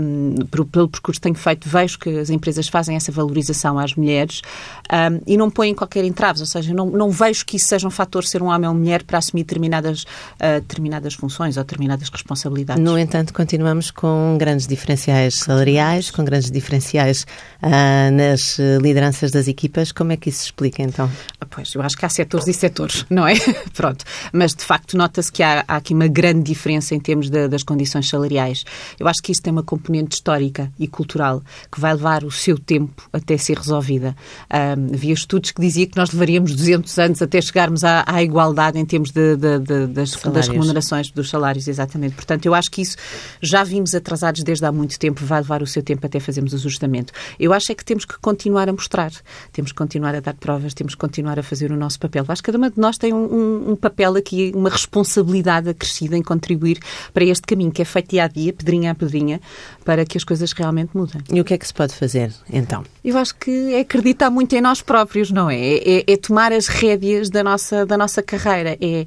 um, 0.00 0.34
pelo, 0.46 0.64
pelo, 0.64 0.88
percurso 0.88 1.20
que 1.20 1.24
tenho 1.24 1.36
feito, 1.36 1.68
vejo 1.68 1.98
que 1.98 2.18
as 2.18 2.30
empresas 2.30 2.66
fazem 2.66 2.96
essa 2.96 3.12
valorização 3.12 3.78
às 3.78 3.94
mulheres 3.94 4.42
um, 4.90 5.20
e 5.26 5.36
não 5.36 5.50
põem 5.50 5.74
qualquer 5.74 6.04
entraves. 6.04 6.40
Ou 6.40 6.46
seja, 6.46 6.72
não, 6.72 6.86
não 6.86 7.10
vejo 7.10 7.44
que 7.44 7.56
isso 7.58 7.66
seja 7.66 7.86
um 7.86 7.90
fator 7.90 8.24
ser 8.24 8.42
um 8.42 8.46
homem 8.46 8.68
ou 8.68 8.74
mulher 8.74 9.02
para 9.02 9.18
assumir 9.18 9.44
determinadas, 9.44 10.02
uh, 10.02 10.60
determinadas 10.60 11.14
funções 11.14 11.56
ou 11.56 11.62
determinadas 11.62 12.08
responsabilidades. 12.08 12.82
No 12.82 12.98
entanto, 12.98 13.32
continuamos 13.32 13.90
com 13.90 14.36
grandes 14.38 14.66
diferenciais 14.66 15.43
salariais, 15.44 16.10
com 16.10 16.24
grandes 16.24 16.50
diferenciais 16.50 17.26
uh, 17.62 18.10
nas 18.12 18.58
lideranças 18.80 19.30
das 19.30 19.48
equipas. 19.48 19.92
Como 19.92 20.12
é 20.12 20.16
que 20.16 20.28
isso 20.28 20.40
se 20.40 20.44
explica, 20.46 20.82
então? 20.82 21.10
Ah, 21.40 21.46
pois, 21.48 21.74
eu 21.74 21.82
acho 21.82 21.96
que 21.96 22.04
há 22.04 22.08
setores 22.08 22.46
e 22.48 22.52
setores, 22.52 23.04
não 23.10 23.26
é? 23.26 23.34
Pronto. 23.74 24.04
Mas, 24.32 24.54
de 24.54 24.64
facto, 24.64 24.96
nota-se 24.96 25.30
que 25.30 25.42
há, 25.42 25.64
há, 25.66 25.76
aqui 25.76 25.94
uma 25.94 26.06
grande 26.06 26.42
diferença 26.42 26.94
em 26.94 27.00
termos 27.00 27.30
de, 27.30 27.48
das 27.48 27.62
condições 27.62 28.08
salariais. 28.08 28.64
Eu 28.98 29.06
acho 29.06 29.22
que 29.22 29.32
isso 29.32 29.42
tem 29.42 29.52
uma 29.52 29.62
componente 29.62 30.14
histórica 30.16 30.72
e 30.78 30.86
cultural 30.86 31.42
que 31.70 31.80
vai 31.80 31.92
levar 31.92 32.24
o 32.24 32.30
seu 32.30 32.58
tempo 32.58 33.08
até 33.12 33.36
ser 33.36 33.58
resolvida. 33.58 34.16
Um, 34.52 34.94
havia 34.94 35.14
estudos 35.14 35.50
que 35.50 35.60
diziam 35.60 35.86
que 35.86 35.96
nós 35.96 36.10
levaríamos 36.12 36.54
200 36.54 36.98
anos 36.98 37.22
até 37.22 37.40
chegarmos 37.40 37.84
à, 37.84 38.04
à 38.06 38.22
igualdade 38.22 38.78
em 38.78 38.84
termos 38.84 39.10
de, 39.10 39.36
de, 39.36 39.86
das, 39.88 40.12
das 40.12 40.48
remunerações, 40.48 41.10
dos 41.10 41.28
salários, 41.28 41.68
exatamente. 41.68 42.14
Portanto, 42.14 42.46
eu 42.46 42.54
acho 42.54 42.70
que 42.70 42.82
isso 42.82 42.96
já 43.40 43.62
vimos 43.64 43.94
atrasados 43.94 44.42
desde 44.42 44.64
há 44.64 44.72
muito 44.72 44.98
tempo 44.98 45.23
vai 45.24 45.40
levar 45.40 45.62
o 45.62 45.66
seu 45.66 45.82
tempo 45.82 46.06
até 46.06 46.20
fazermos 46.20 46.52
o 46.52 46.56
ajustamento. 46.56 47.12
Eu 47.38 47.52
acho 47.52 47.72
é 47.72 47.74
que 47.74 47.84
temos 47.84 48.04
que 48.04 48.18
continuar 48.18 48.68
a 48.68 48.72
mostrar, 48.72 49.10
temos 49.52 49.72
que 49.72 49.78
continuar 49.78 50.14
a 50.14 50.20
dar 50.20 50.34
provas, 50.34 50.74
temos 50.74 50.94
que 50.94 51.00
continuar 51.00 51.38
a 51.38 51.42
fazer 51.42 51.72
o 51.72 51.76
nosso 51.76 51.98
papel. 51.98 52.24
Acho 52.28 52.42
que 52.42 52.46
cada 52.46 52.58
uma 52.58 52.70
de 52.70 52.78
nós 52.78 52.96
tem 52.96 53.12
um, 53.12 53.24
um, 53.24 53.70
um 53.72 53.76
papel 53.76 54.16
aqui, 54.16 54.52
uma 54.54 54.70
responsabilidade 54.70 55.68
acrescida 55.68 56.16
em 56.16 56.22
contribuir 56.22 56.78
para 57.12 57.24
este 57.24 57.42
caminho 57.42 57.72
que 57.72 57.82
é 57.82 57.84
feito 57.84 58.10
dia 58.10 58.24
a 58.24 58.28
dia, 58.28 58.52
pedrinha 58.52 58.92
a 58.92 58.94
pedrinha, 58.94 59.40
para 59.84 60.04
que 60.04 60.16
as 60.16 60.24
coisas 60.24 60.52
realmente 60.52 60.90
mudem. 60.94 61.22
E 61.32 61.40
o 61.40 61.44
que 61.44 61.54
é 61.54 61.58
que 61.58 61.66
se 61.66 61.74
pode 61.74 61.94
fazer, 61.94 62.32
então? 62.50 62.84
Eu 63.04 63.18
acho 63.18 63.34
que 63.34 63.74
é 63.74 63.80
acreditar 63.80 64.30
muito 64.30 64.54
em 64.56 64.60
nós 64.60 64.80
próprios, 64.80 65.30
não 65.30 65.50
é? 65.50 65.56
É, 65.56 65.98
é, 65.98 66.04
é 66.06 66.16
tomar 66.16 66.52
as 66.52 66.68
rédeas 66.68 67.28
da 67.28 67.44
nossa, 67.44 67.84
da 67.84 67.98
nossa 67.98 68.22
carreira, 68.22 68.78
é 68.80 69.06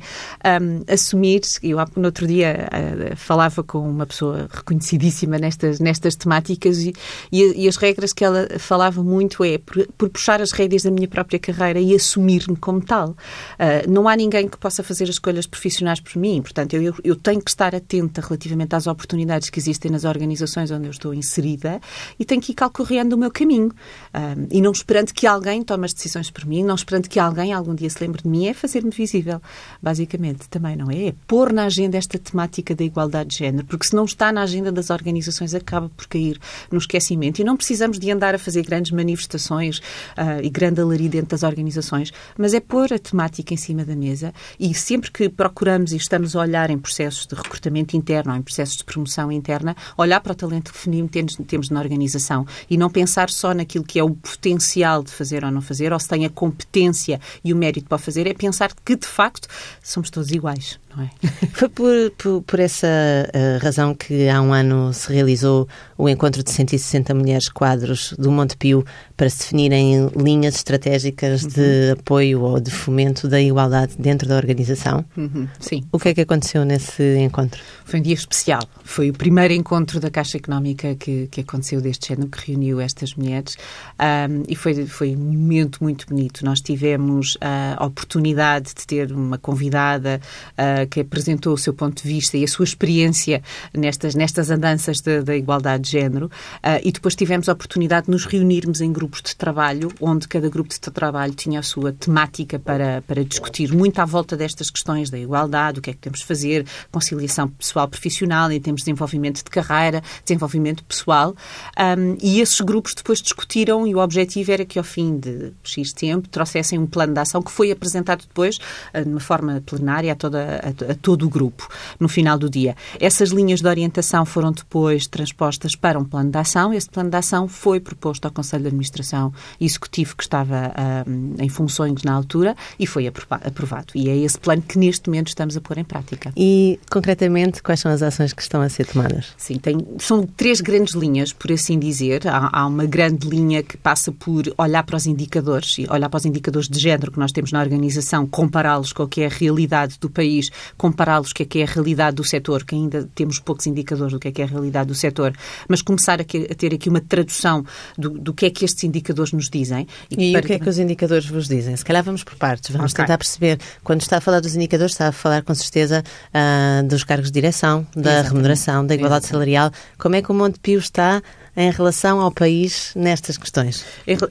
um, 0.61 0.83
assumir. 0.91 1.41
Eu, 1.63 1.77
no 1.95 2.05
outro 2.05 2.27
dia, 2.27 2.69
uh, 2.71 3.15
falava 3.15 3.63
com 3.63 3.79
uma 3.79 4.05
pessoa 4.05 4.47
reconhecidíssima 4.51 5.37
nestas, 5.37 5.79
nestas 5.79 6.15
temáticas 6.15 6.79
e, 6.79 6.93
e, 7.31 7.63
e, 7.63 7.67
as 7.67 7.75
regras 7.75 8.13
que 8.13 8.23
ela 8.23 8.47
falava 8.59 9.03
muito 9.03 9.43
é 9.43 9.57
por, 9.57 9.87
por 9.97 10.09
puxar 10.09 10.41
as 10.41 10.51
rédeas 10.51 10.83
da 10.83 10.91
minha 10.91 11.07
própria 11.07 11.39
carreira 11.39 11.79
e 11.79 11.95
assumir-me 11.95 12.55
como 12.55 12.81
tal. 12.81 13.09
Uh, 13.09 13.89
não 13.89 14.07
há 14.07 14.15
ninguém 14.15 14.47
que 14.47 14.57
possa 14.57 14.83
fazer 14.83 15.05
as 15.05 15.11
escolhas 15.11 15.47
profissionais 15.47 15.99
por 15.99 16.17
mim, 16.17 16.41
portanto, 16.41 16.75
eu, 16.75 16.93
eu 17.03 17.15
tenho 17.15 17.41
que 17.41 17.49
estar 17.49 17.73
atenta 17.73 18.21
relativamente 18.21 18.75
às 18.75 18.85
oportunidades 18.85 19.49
que 19.49 19.59
existem 19.59 19.91
nas 19.91 20.03
organizações 20.03 20.66
onde 20.71 20.85
eu 20.85 20.91
estou 20.91 21.13
inserida 21.13 21.79
e 22.19 22.25
tenho 22.25 22.41
que 22.41 22.51
ir 22.51 22.55
calcorreando 22.55 23.15
o 23.15 23.19
meu 23.19 23.31
caminho. 23.31 23.71
Um, 24.13 24.47
e 24.51 24.61
não 24.61 24.71
esperando 24.71 25.13
que 25.13 25.27
alguém 25.27 25.61
tome 25.63 25.85
as 25.85 25.93
decisões 25.93 26.29
por 26.29 26.45
mim, 26.45 26.63
não 26.63 26.75
esperando 26.75 27.07
que 27.07 27.19
alguém 27.19 27.53
algum 27.53 27.75
dia 27.75 27.89
se 27.89 28.01
lembre 28.01 28.21
de 28.21 28.29
mim, 28.29 28.47
é 28.47 28.53
fazer-me 28.53 28.91
visível, 28.91 29.41
basicamente, 29.81 30.47
também, 30.49 30.75
não 30.75 30.89
é? 30.89 31.07
É 31.07 31.13
pôr 31.27 31.53
na 31.53 31.65
agenda 31.65 31.97
esta 31.97 32.17
temática 32.17 32.75
da 32.75 32.83
igualdade 32.83 33.29
de 33.29 33.37
género, 33.37 33.65
porque 33.65 33.87
se 33.87 33.95
não 33.95 34.05
está 34.05 34.31
na 34.31 34.41
agenda 34.41 34.71
das 34.71 34.89
organizações, 34.89 35.53
acaba 35.53 35.89
por 35.89 36.07
cair 36.07 36.39
no 36.71 36.77
esquecimento. 36.77 37.39
E 37.39 37.43
não 37.43 37.55
precisamos 37.55 37.99
de 37.99 38.09
andar 38.11 38.35
a 38.35 38.39
fazer 38.39 38.63
grandes 38.63 38.91
manifestações 38.91 39.79
uh, 39.79 40.41
e 40.41 40.49
grande 40.49 40.81
alarido 40.81 41.09
dentro 41.09 41.29
das 41.29 41.43
organizações, 41.43 42.11
mas 42.37 42.53
é 42.53 42.59
pôr 42.59 42.93
a 42.93 42.99
temática 42.99 43.53
em 43.53 43.57
cima 43.57 43.85
da 43.85 43.95
mesa 43.95 44.33
e 44.59 44.73
sempre 44.73 45.11
que 45.11 45.29
procuramos 45.29 45.91
e 45.91 45.97
estamos 45.97 46.35
a 46.35 46.41
olhar 46.41 46.69
em 46.69 46.77
processos 46.77 47.25
de 47.25 47.35
recrutamento 47.35 47.95
interno 47.95 48.31
ou 48.31 48.37
em 48.37 48.41
processos 48.41 48.77
de 48.77 48.83
promoção 48.83 49.31
interna, 49.31 49.75
olhar 49.97 50.19
para 50.19 50.33
o 50.33 50.35
talento 50.35 50.56
que 50.61 50.77
feminino 50.77 51.07
temos, 51.07 51.35
temos 51.47 51.69
na 51.69 51.79
organização 51.79 52.45
e 52.69 52.77
não 52.77 52.89
pensar 52.89 53.29
só 53.29 53.53
naquilo 53.53 53.83
que 53.83 53.99
é 53.99 54.03
o 54.03 54.11
potencial 54.11 55.03
de 55.03 55.11
fazer 55.11 55.43
ou 55.43 55.51
não 55.51 55.61
fazer, 55.61 55.93
ou 55.93 55.99
se 55.99 56.07
tem 56.07 56.25
a 56.25 56.29
competência 56.29 57.19
e 57.43 57.53
o 57.53 57.55
mérito 57.55 57.87
para 57.87 57.97
fazer, 57.97 58.27
é 58.27 58.33
pensar 58.33 58.73
que, 58.85 58.95
de 58.95 59.07
facto, 59.07 59.47
somos 59.83 60.09
todos 60.09 60.31
iguais. 60.31 60.79
É? 61.01 61.47
Foi 61.53 61.69
por, 61.69 62.11
por, 62.17 62.41
por 62.43 62.59
essa 62.59 62.87
uh, 62.87 63.63
razão 63.63 63.93
que 63.93 64.27
há 64.29 64.41
um 64.41 64.53
ano 64.53 64.93
se 64.93 65.11
realizou 65.11 65.67
o 65.97 66.07
encontro 66.07 66.43
de 66.43 66.51
160 66.51 67.13
mulheres 67.13 67.49
quadros 67.49 68.13
do 68.17 68.31
Montepio 68.31 68.85
para 69.15 69.29
se 69.29 69.39
definirem 69.39 70.09
linhas 70.15 70.55
estratégicas 70.55 71.43
uhum. 71.43 71.49
de 71.49 71.91
apoio 71.91 72.41
ou 72.41 72.59
de 72.59 72.71
fomento 72.71 73.27
da 73.27 73.41
igualdade 73.41 73.95
dentro 73.97 74.27
da 74.27 74.35
organização. 74.35 75.03
Uhum. 75.15 75.47
Sim. 75.59 75.83
O 75.91 75.99
que 75.99 76.09
é 76.09 76.13
que 76.13 76.21
aconteceu 76.21 76.63
nesse 76.63 77.17
encontro? 77.17 77.61
Foi 77.85 77.99
um 77.99 78.03
dia 78.03 78.13
especial. 78.13 78.61
Foi 78.83 79.09
o 79.09 79.13
primeiro 79.13 79.53
encontro 79.53 79.99
da 79.99 80.09
Caixa 80.09 80.37
Económica 80.37 80.95
que, 80.95 81.27
que 81.27 81.41
aconteceu 81.41 81.81
deste 81.81 82.09
género, 82.09 82.29
que 82.29 82.51
reuniu 82.51 82.79
estas 82.79 83.15
mulheres 83.15 83.55
um, 83.99 84.43
e 84.47 84.55
foi, 84.55 84.85
foi 84.85 85.15
um 85.15 85.33
momento 85.33 85.83
muito 85.83 86.05
bonito. 86.07 86.45
Nós 86.45 86.61
tivemos 86.61 87.37
a 87.41 87.85
oportunidade 87.85 88.73
de 88.75 88.85
ter 88.85 89.11
uma 89.11 89.37
convidada 89.37 90.21
uh, 90.53 90.86
que 90.87 91.01
apresentou 91.01 91.53
o 91.53 91.57
seu 91.57 91.73
ponto 91.73 92.01
de 92.01 92.07
vista 92.07 92.37
e 92.37 92.43
a 92.43 92.47
sua 92.47 92.65
experiência 92.65 93.41
nestas, 93.73 94.15
nestas 94.15 94.49
andanças 94.49 95.01
da 95.01 95.35
igualdade 95.35 95.83
de 95.83 95.91
género 95.91 96.27
uh, 96.27 96.81
e 96.83 96.91
depois 96.91 97.15
tivemos 97.15 97.49
a 97.49 97.53
oportunidade 97.53 98.05
de 98.05 98.11
nos 98.11 98.25
reunirmos 98.25 98.81
em 98.81 98.91
grupos 98.91 99.21
de 99.21 99.35
trabalho, 99.35 99.91
onde 99.99 100.27
cada 100.27 100.49
grupo 100.49 100.69
de 100.69 100.79
trabalho 100.79 101.33
tinha 101.33 101.59
a 101.59 101.63
sua 101.63 101.91
temática 101.91 102.57
para, 102.57 103.01
para 103.05 103.23
discutir 103.23 103.73
muito 103.73 103.99
à 103.99 104.05
volta 104.05 104.35
destas 104.35 104.69
questões 104.69 105.09
da 105.09 105.17
igualdade, 105.17 105.79
o 105.79 105.81
que 105.81 105.89
é 105.89 105.93
que 105.93 105.99
temos 105.99 106.19
de 106.19 106.25
fazer, 106.25 106.65
conciliação 106.91 107.47
pessoal-profissional 107.47 108.51
em 108.51 108.59
termos 108.59 108.81
de 108.81 108.85
desenvolvimento 108.85 109.43
de 109.43 109.49
carreira, 109.49 110.01
desenvolvimento 110.23 110.83
pessoal. 110.83 111.35
Um, 111.77 112.17
e 112.21 112.39
esses 112.39 112.59
grupos 112.61 112.93
depois 112.93 113.21
discutiram 113.21 113.85
e 113.85 113.93
o 113.93 113.99
objetivo 113.99 114.51
era 114.51 114.65
que 114.65 114.77
ao 114.77 114.83
fim 114.85 115.17
de 115.17 115.53
X 115.63 115.93
tempo 115.93 116.27
trouxessem 116.29 116.79
um 116.79 116.85
plano 116.85 117.13
de 117.13 117.19
ação 117.19 117.41
que 117.41 117.51
foi 117.51 117.71
apresentado 117.71 118.21
depois, 118.21 118.57
uh, 118.93 119.03
de 119.03 119.09
uma 119.09 119.19
forma 119.19 119.61
plenária 119.65 120.13
a 120.13 120.15
toda, 120.15 120.59
a 120.63 120.73
a, 120.85 120.95
todo 120.95 121.25
o 121.25 121.29
grupo 121.29 121.67
no 121.99 122.07
final 122.07 122.37
do 122.37 122.49
dia. 122.49 122.75
Essas 122.99 123.29
linhas 123.29 123.61
de 123.61 123.67
orientação 123.67 124.25
foram 124.25 124.51
depois 124.51 125.07
transpostas 125.07 125.75
para 125.75 125.99
um 125.99 126.03
plano 126.03 126.31
de 126.31 126.37
ação. 126.37 126.73
Esse 126.73 126.89
plano 126.89 127.09
de 127.09 127.17
ação 127.17 127.47
foi 127.47 127.79
proposto 127.79 128.25
ao 128.25 128.31
Conselho 128.31 128.63
de 128.63 128.67
Administração 128.67 129.33
Executivo 129.59 130.15
que 130.15 130.23
estava 130.23 130.73
um, 131.07 131.35
em 131.39 131.49
funções 131.49 132.03
na 132.03 132.13
altura 132.13 132.55
e 132.79 132.85
foi 132.85 133.07
aprovado. 133.07 133.87
E 133.95 134.09
é 134.09 134.17
esse 134.17 134.37
plano 134.37 134.61
que 134.61 134.77
neste 134.77 135.09
momento 135.09 135.27
estamos 135.27 135.55
a 135.55 135.61
pôr 135.61 135.77
em 135.77 135.83
prática. 135.83 136.31
E, 136.35 136.79
concretamente, 136.89 137.61
quais 137.61 137.79
são 137.79 137.91
as 137.91 138.01
ações 138.01 138.33
que 138.33 138.41
estão 138.41 138.61
a 138.61 138.69
ser 138.69 138.85
tomadas? 138.85 139.33
Sim, 139.37 139.57
tem, 139.57 139.77
são 139.99 140.25
três 140.25 140.61
grandes 140.61 140.93
linhas, 140.93 141.33
por 141.33 141.51
assim 141.51 141.79
dizer. 141.79 142.27
Há, 142.27 142.49
há 142.51 142.67
uma 142.67 142.85
grande 142.85 143.27
linha 143.27 143.63
que 143.63 143.77
passa 143.77 144.11
por 144.11 144.43
olhar 144.57 144.83
para 144.83 144.95
os 144.95 145.05
indicadores 145.05 145.77
e 145.77 145.87
olhar 145.89 146.09
para 146.09 146.17
os 146.17 146.25
indicadores 146.25 146.67
de 146.67 146.79
género 146.79 147.11
que 147.11 147.19
nós 147.19 147.31
temos 147.31 147.51
na 147.51 147.61
organização, 147.61 148.25
compará-los 148.25 148.93
com 148.93 149.03
o 149.03 149.07
que 149.07 149.21
é 149.21 149.25
a 149.27 149.29
realidade 149.29 149.97
do 149.99 150.09
país, 150.09 150.49
compará-los 150.77 151.33
com 151.33 151.43
o 151.43 151.45
que 151.45 151.59
é 151.59 151.63
a 151.63 151.67
realidade 151.67 152.15
do 152.15 152.23
setor, 152.23 152.63
que 152.63 152.75
ainda 152.75 153.07
temos 153.15 153.39
poucos 153.39 153.67
indicadores 153.67 154.13
do 154.13 154.19
que 154.19 154.27
é, 154.27 154.31
que 154.31 154.41
é 154.41 154.45
a 154.45 154.47
realidade 154.47 154.87
do 154.87 154.95
setor, 154.95 155.33
mas 155.67 155.81
começar 155.81 156.19
a, 156.19 156.23
que, 156.23 156.47
a 156.49 156.55
ter 156.55 156.73
aqui 156.73 156.89
uma 156.89 157.01
tradução 157.01 157.65
do, 157.97 158.09
do, 158.09 158.33
que 158.33 158.45
é 158.45 158.49
que 158.49 158.65
estes 158.65 158.83
indicadores 158.83 159.31
nos 159.31 159.49
dizem. 159.49 159.87
E, 160.11 160.29
e 160.29 160.31
para... 160.33 160.41
o 160.41 160.47
que 160.47 160.53
é 160.53 160.59
que 160.59 160.69
os 160.69 160.77
indicadores 160.77 161.25
vos 161.25 161.47
dizem? 161.47 161.75
Se 161.75 161.85
calhar 161.85 162.03
vamos 162.03 162.23
por 162.23 162.35
partes, 162.35 162.71
vamos 162.71 162.91
okay. 162.91 163.03
tentar 163.03 163.17
perceber. 163.17 163.59
Quando 163.83 164.01
está 164.01 164.17
a 164.17 164.21
falar 164.21 164.39
dos 164.39 164.55
indicadores, 164.55 164.93
está 164.93 165.07
a 165.07 165.11
falar 165.11 165.43
com 165.43 165.53
certeza 165.53 166.03
uh, 166.33 166.87
dos 166.87 167.03
cargos 167.03 167.27
de 167.27 167.33
direção, 167.33 167.85
da 167.95 168.01
Exatamente. 168.01 168.27
remuneração, 168.29 168.85
da 168.85 168.95
igualdade 168.95 169.25
Exatamente. 169.25 169.31
salarial. 169.31 169.71
Como 169.97 170.15
é 170.15 170.21
que 170.21 170.31
o 170.31 170.33
Montepio 170.33 170.79
está 170.79 171.21
em 171.55 171.71
relação 171.71 172.21
ao 172.21 172.31
país 172.31 172.91
nestas 172.95 173.37
questões? 173.37 173.83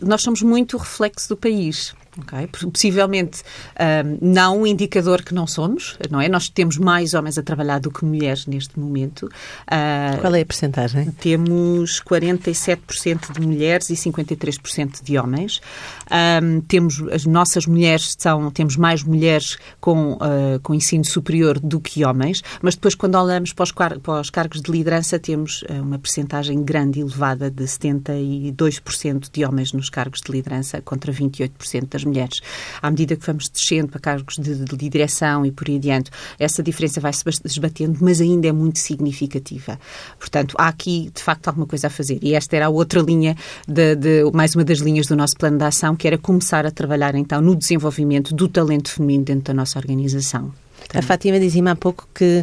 Nós 0.02 0.22
somos 0.22 0.42
muito 0.42 0.76
reflexo 0.76 1.28
do 1.28 1.36
país. 1.36 1.94
Okay? 2.22 2.46
Possivelmente 2.46 3.42
um, 3.78 4.34
não 4.34 4.62
um 4.62 4.66
indicador 4.66 5.22
que 5.22 5.34
não 5.34 5.46
somos, 5.46 5.98
não 6.10 6.20
é? 6.20 6.28
Nós 6.28 6.48
temos 6.48 6.78
mais 6.78 7.12
homens 7.14 7.36
a 7.36 7.42
trabalhar 7.42 7.78
do 7.78 7.90
que 7.90 8.04
mulheres 8.04 8.46
neste 8.46 8.78
momento. 8.78 9.26
Uh, 9.26 10.20
Qual 10.20 10.34
é 10.34 10.40
a 10.40 10.46
percentagem? 10.46 11.10
Temos 11.10 12.00
47% 12.02 13.32
de 13.32 13.40
mulheres 13.40 13.90
e 13.90 13.94
53% 13.94 15.02
de 15.02 15.18
homens. 15.18 15.60
Um, 16.10 16.60
temos 16.62 17.02
as 17.12 17.26
nossas 17.26 17.66
mulheres 17.66 18.14
são 18.18 18.50
temos 18.50 18.76
mais 18.76 19.02
mulheres 19.02 19.58
com 19.80 20.14
uh, 20.14 20.60
com 20.62 20.74
ensino 20.74 21.04
superior 21.04 21.58
do 21.58 21.80
que 21.80 22.04
homens, 22.04 22.42
mas 22.62 22.74
depois 22.74 22.94
quando 22.94 23.16
olhamos 23.16 23.52
para 23.52 23.64
os, 23.64 23.72
para 23.72 24.20
os 24.20 24.30
cargos 24.30 24.62
de 24.62 24.70
liderança 24.70 25.18
temos 25.18 25.62
uh, 25.62 25.82
uma 25.82 25.98
percentagem 25.98 26.62
grande 26.64 27.00
e 27.00 27.02
elevada 27.02 27.50
de 27.50 27.64
72% 27.64 29.30
de 29.30 29.44
homens 29.44 29.72
nos 29.72 29.90
cargos 29.90 30.20
de 30.20 30.32
liderança 30.32 30.80
contra 30.80 31.12
28% 31.12 31.88
das 31.88 32.04
mulheres. 32.06 32.40
À 32.80 32.90
medida 32.90 33.16
que 33.16 33.26
vamos 33.26 33.48
descendo 33.48 33.88
para 33.88 34.00
cargos 34.00 34.36
de, 34.36 34.54
de 34.54 34.88
direção 34.88 35.44
e 35.44 35.50
por 35.50 35.68
aí 35.68 35.76
adiante, 35.76 36.10
essa 36.38 36.62
diferença 36.62 37.00
vai 37.00 37.12
se 37.12 37.22
esbatendo, 37.44 37.98
mas 38.00 38.20
ainda 38.20 38.48
é 38.48 38.52
muito 38.52 38.78
significativa. 38.78 39.78
Portanto, 40.18 40.54
há 40.58 40.68
aqui, 40.68 41.10
de 41.14 41.22
facto, 41.22 41.48
alguma 41.48 41.66
coisa 41.66 41.88
a 41.88 41.90
fazer. 41.90 42.18
E 42.22 42.34
esta 42.34 42.56
era 42.56 42.66
a 42.66 42.68
outra 42.68 43.00
linha, 43.00 43.36
de, 43.66 43.94
de, 43.96 44.30
mais 44.32 44.54
uma 44.54 44.64
das 44.64 44.78
linhas 44.78 45.06
do 45.06 45.16
nosso 45.16 45.36
plano 45.36 45.58
de 45.58 45.64
ação, 45.64 45.96
que 45.96 46.06
era 46.06 46.18
começar 46.18 46.66
a 46.66 46.70
trabalhar, 46.70 47.14
então, 47.14 47.40
no 47.40 47.54
desenvolvimento 47.54 48.34
do 48.34 48.48
talento 48.48 48.90
feminino 48.90 49.24
dentro 49.24 49.44
da 49.44 49.54
nossa 49.54 49.78
organização. 49.78 50.52
A 50.96 51.02
Fátima 51.02 51.38
dizia-me 51.38 51.68
há 51.68 51.76
pouco 51.76 52.08
que 52.14 52.42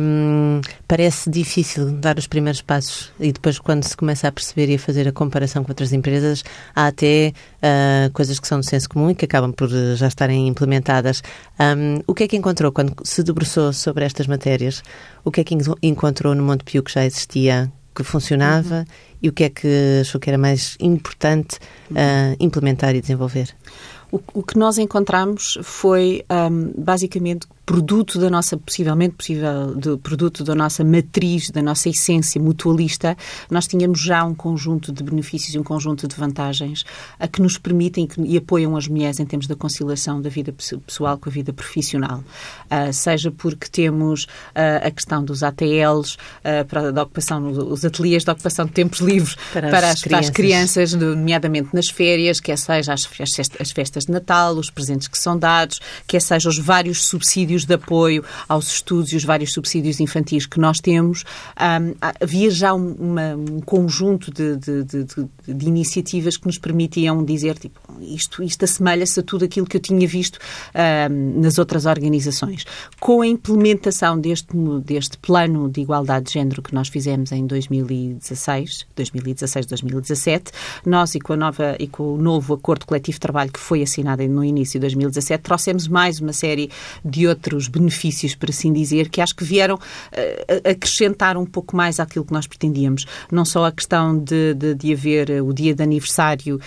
um, 0.00 0.60
parece 0.88 1.30
difícil 1.30 1.92
dar 1.92 2.18
os 2.18 2.26
primeiros 2.26 2.60
passos 2.60 3.12
e 3.20 3.30
depois, 3.32 3.60
quando 3.60 3.84
se 3.84 3.96
começa 3.96 4.26
a 4.26 4.32
perceber 4.32 4.68
e 4.68 4.74
a 4.74 4.78
fazer 4.80 5.06
a 5.06 5.12
comparação 5.12 5.62
com 5.62 5.70
outras 5.70 5.92
empresas, 5.92 6.42
há 6.74 6.88
até 6.88 7.32
uh, 7.62 8.12
coisas 8.12 8.40
que 8.40 8.48
são 8.48 8.58
do 8.58 8.66
senso 8.66 8.88
comum 8.88 9.10
e 9.10 9.14
que 9.14 9.24
acabam 9.24 9.52
por 9.52 9.68
já 9.68 10.08
estarem 10.08 10.48
implementadas. 10.48 11.22
Um, 11.60 12.00
o 12.04 12.14
que 12.14 12.24
é 12.24 12.28
que 12.28 12.36
encontrou 12.36 12.72
quando 12.72 12.94
se 13.04 13.22
debruçou 13.22 13.72
sobre 13.72 14.04
estas 14.04 14.26
matérias? 14.26 14.82
O 15.24 15.30
que 15.30 15.40
é 15.40 15.44
que 15.44 15.56
encontrou 15.80 16.34
no 16.34 16.42
Montepio 16.42 16.82
que 16.82 16.92
já 16.92 17.04
existia, 17.04 17.70
que 17.94 18.02
funcionava 18.02 18.78
uhum. 18.78 18.84
e 19.22 19.28
o 19.28 19.32
que 19.32 19.44
é 19.44 19.48
que 19.50 20.00
achou 20.00 20.20
que 20.20 20.28
era 20.28 20.38
mais 20.38 20.76
importante 20.80 21.58
uh, 21.92 22.36
implementar 22.40 22.96
e 22.96 23.00
desenvolver? 23.00 23.54
O, 24.14 24.20
o, 24.32 24.42
que 24.44 24.56
nós 24.56 24.78
encontramos 24.78 25.58
foi 25.60 26.24
um, 26.30 26.72
basicamente 26.80 27.48
produto 27.66 28.18
da 28.18 28.28
nossa, 28.28 28.56
possivelmente 28.56 29.14
possível, 29.14 29.74
de, 29.74 29.96
produto 29.96 30.44
da 30.44 30.54
nossa 30.54 30.84
matriz, 30.84 31.50
da 31.50 31.62
nossa 31.62 31.88
essência 31.88 32.40
mutualista, 32.40 33.16
nós 33.50 33.66
tínhamos 33.66 34.00
já 34.00 34.22
um 34.24 34.34
conjunto 34.34 34.92
de 34.92 35.02
benefícios 35.02 35.54
e 35.54 35.58
um 35.58 35.62
conjunto 35.62 36.06
de 36.06 36.14
vantagens 36.14 36.84
a 37.18 37.26
que 37.26 37.40
nos 37.40 37.56
permitem 37.56 38.06
que, 38.06 38.20
e 38.20 38.36
apoiam 38.36 38.76
as 38.76 38.86
mulheres 38.86 39.18
em 39.18 39.24
termos 39.24 39.46
da 39.46 39.56
conciliação 39.56 40.20
da 40.20 40.28
vida 40.28 40.54
pessoal 40.86 41.16
com 41.18 41.28
a 41.28 41.32
vida 41.32 41.52
profissional. 41.52 42.22
Uh, 42.70 42.92
seja 42.92 43.30
porque 43.30 43.66
temos 43.68 44.24
uh, 44.24 44.86
a 44.86 44.90
questão 44.90 45.24
dos 45.24 45.42
ATLs, 45.42 46.14
uh, 46.14 46.64
para 46.68 46.90
a 46.90 47.02
ocupação, 47.02 47.46
os 47.48 47.84
ateliês 47.84 48.24
de 48.24 48.30
ocupação 48.30 48.66
de 48.66 48.72
tempos 48.72 49.00
livres 49.00 49.36
para, 49.52 49.70
para, 49.70 49.90
as, 49.90 50.02
para 50.02 50.18
as, 50.18 50.30
crianças, 50.30 50.92
nomeadamente 50.92 51.70
nas 51.72 51.88
férias, 51.88 52.40
quer 52.40 52.58
seja 52.58 52.92
as, 52.92 53.08
as 53.58 53.70
festas 53.70 54.03
de 54.06 54.12
Natal, 54.12 54.54
os 54.54 54.70
presentes 54.70 55.08
que 55.08 55.18
são 55.18 55.38
dados, 55.38 55.80
quer 56.06 56.20
seja 56.20 56.48
os 56.48 56.58
vários 56.58 57.06
subsídios 57.06 57.24
subsídios 57.24 57.64
de 57.64 57.74
apoio 57.74 58.24
aos 58.48 58.68
estudos 58.68 59.12
e 59.12 59.16
os 59.16 59.24
vários 59.24 59.52
subsídios 59.52 60.00
infantis 60.00 60.46
que 60.46 60.58
nós 60.58 60.78
temos, 60.78 61.24
um, 61.60 61.94
havia 62.20 62.50
já 62.50 62.72
uma, 62.72 63.34
um 63.34 63.60
conjunto 63.60 64.30
de, 64.32 64.56
de, 64.56 64.84
de, 64.84 65.04
de, 65.48 65.66
iniciativas 65.66 66.36
que 66.36 66.46
nos 66.46 66.58
permitiam 66.58 67.24
dizer, 67.24 67.58
tipo, 67.58 67.80
isto, 68.00 68.42
isto 68.42 68.64
assemelha-se 68.64 69.20
a 69.20 69.22
tudo 69.22 69.44
aquilo 69.44 69.66
que 69.66 69.76
eu 69.76 69.80
tinha 69.80 70.06
visto 70.06 70.38
um, 70.74 71.40
nas 71.40 71.58
outras 71.58 71.86
organizações. 71.86 72.64
Com 73.00 73.22
a 73.22 73.26
implementação 73.26 74.18
deste, 74.18 74.54
deste 74.84 75.18
plano 75.18 75.68
de 75.68 75.80
igualdade 75.80 76.26
de 76.26 76.32
género 76.32 76.62
que 76.62 76.74
nós 76.74 76.88
fizemos 76.88 77.32
em 77.32 77.46
2016, 77.46 78.86
2016-2017, 78.96 80.48
nós 80.86 81.14
e 81.14 81.20
com, 81.20 81.32
a 81.32 81.36
nova, 81.36 81.76
e 81.78 81.86
com 81.86 82.14
o 82.14 82.18
novo 82.18 82.54
acordo 82.54 82.86
coletivo 82.86 83.16
de 83.16 83.20
trabalho 83.20 83.52
que 83.52 83.60
foi 83.60 83.82
assinado 83.84 84.26
no 84.28 84.44
início 84.44 84.78
de 84.78 84.80
2017, 84.80 85.42
trouxemos 85.42 85.88
mais 85.88 86.20
uma 86.20 86.32
série 86.32 86.70
de 87.04 87.26
outros 87.26 87.68
benefícios, 87.68 88.34
por 88.34 88.50
assim 88.50 88.72
dizer, 88.72 89.08
que 89.08 89.20
acho 89.20 89.34
que 89.34 89.44
vieram 89.44 89.76
uh, 89.76 90.70
acrescentar 90.70 91.36
um 91.36 91.46
pouco 91.46 91.76
mais 91.76 92.00
àquilo 92.00 92.24
que 92.24 92.32
nós 92.32 92.46
pretendíamos. 92.46 93.06
Não 93.30 93.44
só 93.44 93.64
a 93.64 93.72
questão 93.72 94.18
de, 94.18 94.54
de, 94.54 94.74
de 94.74 94.92
haver 94.92 95.42
o 95.42 95.52
dia 95.52 95.74
de 95.74 95.82
aniversário 95.82 96.60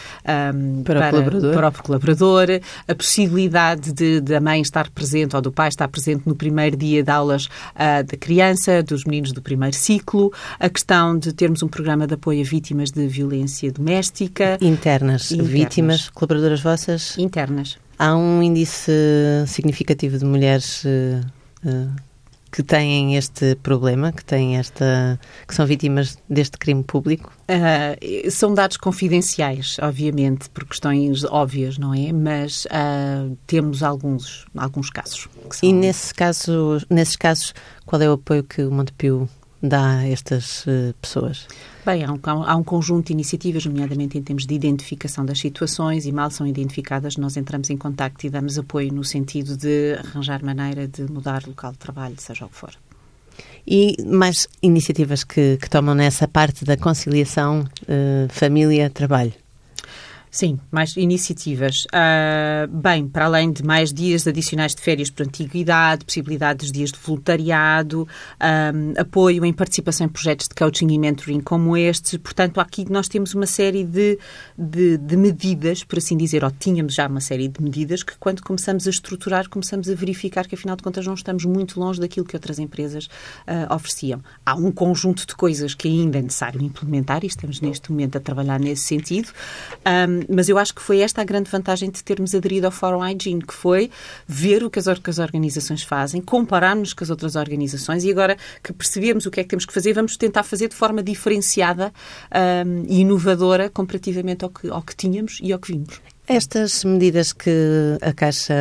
um, 0.54 0.84
para, 0.84 1.00
para, 1.00 1.08
o 1.08 1.12
colaborador. 1.12 1.54
para, 1.54 1.68
o 1.68 1.84
colaborador, 1.84 2.48
a 2.88 2.96
possibilidade 2.96 3.94
de, 3.94 4.22
de, 4.22 4.36
a 4.36 4.42
mãe 4.42 4.62
estar 4.62 4.90
presente 4.90 5.36
ou 5.36 5.42
do 5.42 5.52
pai 5.52 5.70
estar 5.70 5.88
presente 5.88 6.24
no 6.26 6.36
primeiro 6.36 6.78
dia 6.78 7.04
de 7.04 7.12
aulas 7.12 7.46
uh, 7.46 8.04
da 8.06 8.18
criança, 8.18 8.84
dos 8.84 9.04
meninos 9.04 9.32
do 9.32 9.42
primeiro 9.42 9.76
ciclo, 9.76 10.32
a 10.60 10.70
questão 10.70 11.18
de 11.18 11.34
termos 11.34 11.64
um 11.64 11.68
programa 11.68 12.06
de 12.08 12.14
apoio 12.14 12.42
a 12.42 12.44
vítimas 12.44 12.92
de 12.92 13.08
violência 13.08 13.72
doméstica. 13.72 14.58
Internas, 14.62 15.32
internas. 15.32 15.52
vítimas, 15.52 16.10
colaboradoras 16.10 16.62
vossas? 16.62 17.07
Internas. 17.18 17.78
Há 18.00 18.16
um 18.16 18.44
índice 18.44 18.92
significativo 19.48 20.18
de 20.18 20.26
mulheres 20.26 20.84
uh, 20.84 21.68
uh, 21.68 21.96
que 22.52 22.62
têm 22.62 23.16
este 23.16 23.56
problema, 23.56 24.12
que 24.12 24.24
têm 24.24 24.58
esta, 24.58 25.20
que 25.48 25.54
são 25.56 25.66
vítimas 25.66 26.18
deste 26.30 26.58
crime 26.58 26.84
público? 26.84 27.32
Uh, 27.50 28.30
são 28.30 28.54
dados 28.54 28.78
confidenciais, 28.78 29.78
obviamente, 29.82 30.50
por 30.50 30.66
questões 30.66 31.24
óbvias, 31.24 31.78
não 31.78 31.94
é? 31.94 32.12
Mas 32.12 32.68
temos 33.48 33.82
alguns, 33.82 34.46
alguns 34.56 34.90
casos. 34.90 35.28
São... 35.52 35.70
E 35.70 35.74
nesse 35.74 36.14
caso, 36.14 36.80
nesses 36.90 37.16
casos, 37.16 37.54
qual 37.86 38.02
é 38.02 38.10
o 38.10 38.14
apoio 38.14 38.44
que 38.44 38.62
o 38.62 38.72
Montepio 38.72 39.28
dá 39.68 39.98
a 40.00 40.08
estas 40.08 40.66
pessoas? 41.02 41.48
Bem, 41.86 42.04
há 42.04 42.12
um, 42.12 42.20
há 42.44 42.56
um, 42.56 42.64
conjunto 42.64 43.08
de 43.08 43.14
iniciativas, 43.14 43.66
nomeadamente 43.66 44.18
em 44.18 44.22
termos 44.22 44.46
de 44.46 44.54
identificação 44.54 45.26
das 45.26 45.40
situações, 45.40 46.06
e 46.06 46.12
mal 46.12 46.30
são 46.30 46.46
identificadas, 46.46 47.16
nós 47.16 47.38
entramos 47.38 47.70
em 47.70 47.78
contacto 47.78 48.28
e 48.28 48.30
damos 48.30 48.58
apoio 48.58 48.94
no 48.94 49.04
sentido 49.04 49.56
de 49.56 49.94
arranjar 49.94 50.44
maneira 50.44 50.88
de 50.88 51.10
mudar 51.10 51.44
o 51.46 51.50
local 51.50 51.72
de 51.72 51.78
trabalho, 51.78 52.16
seja 52.18 52.46
o 52.46 52.50
que 52.50 52.56
for. 52.56 52.72
E 53.66 53.96
mais 54.06 54.48
iniciativas 54.62 55.24
que, 55.24 55.58
que 55.58 55.70
tomam 55.70 55.96
nessa 55.96 56.28
parte 56.28 56.66
da 56.66 56.76
conciliação 56.76 57.62
uh, 57.62 58.28
família-trabalho? 58.30 59.34
Sim, 60.38 60.60
mais 60.70 60.96
iniciativas. 60.96 61.86
Uh, 61.86 62.68
bem, 62.68 63.08
para 63.08 63.26
além 63.26 63.52
de 63.52 63.64
mais 63.64 63.92
dias 63.92 64.28
adicionais 64.28 64.76
de 64.76 64.84
férias 64.84 65.10
por 65.10 65.26
antiguidade, 65.26 66.06
possibilidades 66.06 66.68
de 66.68 66.74
dias 66.74 66.92
de 66.92 67.00
voluntariado, 67.00 68.08
um, 68.40 69.02
apoio 69.02 69.44
em 69.44 69.52
participação 69.52 70.06
em 70.06 70.10
projetos 70.10 70.48
de 70.48 70.54
coaching 70.54 70.90
e 70.92 71.00
mentoring 71.00 71.40
como 71.40 71.76
este. 71.76 72.20
Portanto, 72.20 72.62
aqui 72.62 72.86
nós 72.88 73.08
temos 73.08 73.34
uma 73.34 73.48
série 73.48 73.84
de, 73.84 74.20
de, 74.56 75.00
de, 75.00 75.18
medidas, 75.18 75.84
por 75.84 75.98
assim 75.98 76.16
dizer, 76.16 76.44
ou 76.44 76.52
tínhamos 76.52 76.94
já 76.94 77.08
uma 77.08 77.20
série 77.20 77.48
de 77.48 77.60
medidas 77.60 78.04
que, 78.04 78.16
quando 78.20 78.44
começamos 78.44 78.86
a 78.86 78.92
estruturar, 78.92 79.50
começamos 79.50 79.90
a 79.90 79.96
verificar 79.96 80.46
que, 80.46 80.54
afinal 80.54 80.76
de 80.76 80.84
contas, 80.84 81.04
não 81.08 81.16
estamos 81.16 81.46
muito 81.46 81.80
longe 81.80 82.00
daquilo 82.00 82.28
que 82.28 82.36
outras 82.36 82.60
empresas 82.60 83.06
uh, 83.48 83.74
ofereciam. 83.74 84.22
Há 84.46 84.54
um 84.54 84.72
conjunto 84.72 85.26
de 85.26 85.36
coisas 85.36 85.74
que 85.74 85.88
ainda 85.88 86.20
é 86.20 86.22
necessário 86.22 86.62
implementar 86.62 87.24
e 87.24 87.28
estamos 87.28 87.60
neste 87.60 87.92
momento 87.92 88.20
a 88.20 88.22
trabalhar 88.22 88.60
nesse 88.60 88.84
sentido. 88.84 89.30
Um, 89.84 90.27
mas 90.30 90.50
eu 90.50 90.58
acho 90.58 90.74
que 90.74 90.82
foi 90.82 91.00
esta 91.00 91.22
a 91.22 91.24
grande 91.24 91.50
vantagem 91.50 91.90
de 91.90 92.04
termos 92.04 92.34
aderido 92.34 92.66
ao 92.68 92.72
Fórum 92.72 93.00
Hygiene, 93.00 93.42
que 93.42 93.54
foi 93.54 93.90
ver 94.28 94.64
o 94.64 94.70
que 94.70 94.80
as, 94.80 94.88
que 95.00 95.10
as 95.10 95.20
organizações 95.20 95.84
fazem, 95.84 96.22
compararmos 96.22 96.94
com 96.94 97.04
as 97.04 97.10
outras 97.10 97.36
organizações 97.36 98.04
e 98.04 98.12
agora 98.12 98.38
que 98.64 98.74
percebemos 98.74 99.26
o 99.26 99.32
que 99.32 99.40
é 99.40 99.44
que 99.44 99.50
temos 99.50 99.66
que 99.66 99.74
fazer, 99.74 99.94
vamos 99.94 100.18
tentar 100.18 100.44
fazer 100.44 100.68
de 100.70 100.76
forma 100.76 101.02
diferenciada 101.04 101.94
um, 102.66 102.86
e 102.88 103.02
inovadora 103.02 103.70
comparativamente 103.70 104.44
ao 104.44 104.50
que, 104.50 104.70
ao 104.70 104.82
que 104.82 104.96
tínhamos 104.96 105.40
e 105.42 105.52
ao 105.54 105.60
que 105.60 105.72
vimos. 105.74 106.02
Estas 106.28 106.84
medidas 106.84 107.32
que 107.32 107.98
a 108.02 108.12
Caixa 108.12 108.54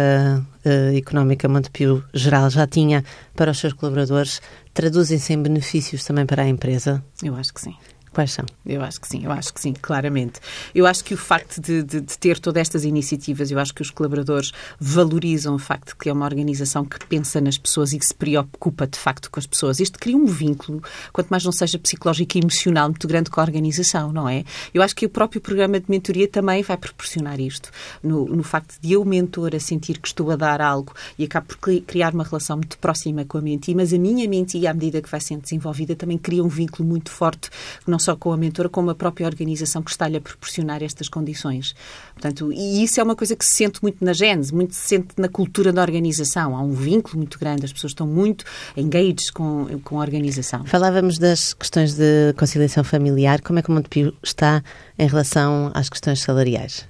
uh, 0.65 0.97
Económica 0.97 1.49
Montepio 1.49 2.05
Geral 2.15 2.49
já 2.49 2.65
tinha 2.65 3.05
para 3.35 3.51
os 3.51 3.59
seus 3.59 3.73
colaboradores 3.73 4.41
traduzem-se 4.73 5.33
em 5.33 5.43
benefícios 5.43 6.05
também 6.05 6.25
para 6.25 6.45
a 6.45 6.49
empresa? 6.49 7.03
Eu 7.23 7.35
acho 7.35 7.53
que 7.53 7.61
sim. 7.61 7.75
Quais 8.17 8.33
são? 8.33 8.47
Eu 8.65 8.81
acho 8.81 8.99
que 8.99 9.07
sim, 9.07 9.27
eu 9.27 9.31
acho 9.31 9.53
que 9.53 9.61
sim, 9.61 9.75
claramente. 9.75 10.41
Eu 10.75 10.87
acho 10.87 11.05
que 11.05 11.13
o 11.13 11.19
facto 11.19 11.61
de, 11.61 11.83
de, 11.83 12.01
de, 12.01 12.17
ter 12.17 12.39
todas 12.39 12.63
estas 12.63 12.83
iniciativas, 12.83 13.51
eu 13.51 13.59
acho 13.59 13.75
que 13.75 13.83
os 13.83 13.91
colaboradores 13.91 14.53
valorizam 14.81 15.55
o 15.55 15.59
facto 15.59 15.89
de 15.89 15.97
que 15.97 16.09
é 16.09 16.13
uma 16.15 16.25
organização 16.25 16.83
que 16.83 16.99
pensa 17.05 17.43
nas 17.43 17.59
pessoas 17.59 17.93
e 17.93 17.99
que 17.99 18.07
se 18.07 18.15
preocupa 18.15 18.87
de 18.87 18.99
facto 18.99 19.31
com 19.31 19.39
as 19.39 19.47
pessoas. 19.47 19.81
Isto 19.81 19.99
cria 19.99 20.17
um 20.17 20.25
vínculo, 20.25 20.83
quanto 21.13 21.29
mais 21.29 21.45
não 21.45 21.53
seja 21.53 21.79
psicológico 21.79 22.39
e 22.39 22.41
emocional, 22.41 22.89
muito 22.89 23.07
grande 23.07 23.29
com 23.29 23.39
a 23.39 23.45
organização, 23.45 24.11
não 24.11 24.27
é? 24.27 24.45
Eu 24.73 24.81
acho 24.81 24.97
que 24.97 25.05
o 25.05 25.11
próprio 25.11 25.43
programa 25.43 25.79
de 25.79 25.85
mentoria 25.91 26.27
também 26.27 26.63
vai 26.63 26.79
proporcionar 26.79 27.39
isto, 27.39 27.71
no, 28.03 28.25
no 28.25 28.43
facto 28.43 28.81
de 28.81 28.93
eu, 28.93 29.05
mentora, 29.05 29.61
sentir 29.61 29.99
que 29.99 30.09
estou 30.09 30.31
a 30.31 30.37
dar 30.37 30.63
algo 30.63 30.95
e 31.19 31.25
acabo 31.25 31.49
por 31.49 31.59
criar 31.83 32.15
uma 32.15 32.25
relação 32.25 32.57
muito 32.57 32.79
próxima 32.79 33.27
com 33.27 33.37
a 33.37 33.43
menti, 33.43 33.75
mas 33.75 33.93
a 33.93 33.99
minha 33.99 34.27
menti, 34.27 34.67
à 34.67 34.73
medida 34.73 35.03
que 35.03 35.11
vai 35.11 35.21
sendo 35.21 35.43
desenvolvida, 35.43 35.95
também 35.95 36.17
cria 36.17 36.43
um 36.43 36.49
vínculo 36.49 36.89
muito 36.89 37.11
forte, 37.11 37.51
não 37.87 38.06
só 38.07 38.17
com 38.17 38.33
a 38.33 38.37
mentora, 38.37 38.69
como 38.69 38.91
a 38.91 38.95
própria 38.95 39.27
organização 39.27 39.83
que 39.83 39.91
está-lhe 39.91 40.17
a 40.17 40.21
proporcionar 40.21 40.83
estas 40.83 41.09
condições. 41.09 41.75
Portanto, 42.15 42.53
e 42.53 42.85
isso 42.85 43.01
é 43.01 43.03
uma 43.03 43.17
coisa 43.17 43.35
que 43.35 43.45
se 43.45 43.53
sente 43.53 43.83
muito 43.83 44.05
na 44.05 44.13
gênese, 44.13 44.55
muito 44.55 44.75
se 44.75 44.81
sente 44.81 45.09
na 45.19 45.29
cultura 45.29 45.73
da 45.73 45.83
organização. 45.83 46.57
Há 46.57 46.63
um 46.63 46.71
vínculo 46.71 47.19
muito 47.19 47.39
grande, 47.39 47.65
as 47.65 47.73
pessoas 47.73 47.91
estão 47.91 48.07
muito 48.07 48.45
engaged 48.77 49.33
com, 49.33 49.67
com 49.83 49.99
a 49.99 50.03
organização. 50.03 50.65
Falávamos 50.65 51.19
das 51.19 51.53
questões 51.53 51.95
de 51.95 52.33
conciliação 52.39 52.85
familiar. 52.85 53.41
Como 53.41 53.59
é 53.59 53.63
que 53.63 53.71
o 53.71 53.73
Montepio 53.73 54.15
está 54.23 54.63
em 54.97 55.09
relação 55.09 55.73
às 55.75 55.89
questões 55.89 56.23
salariais? 56.23 56.87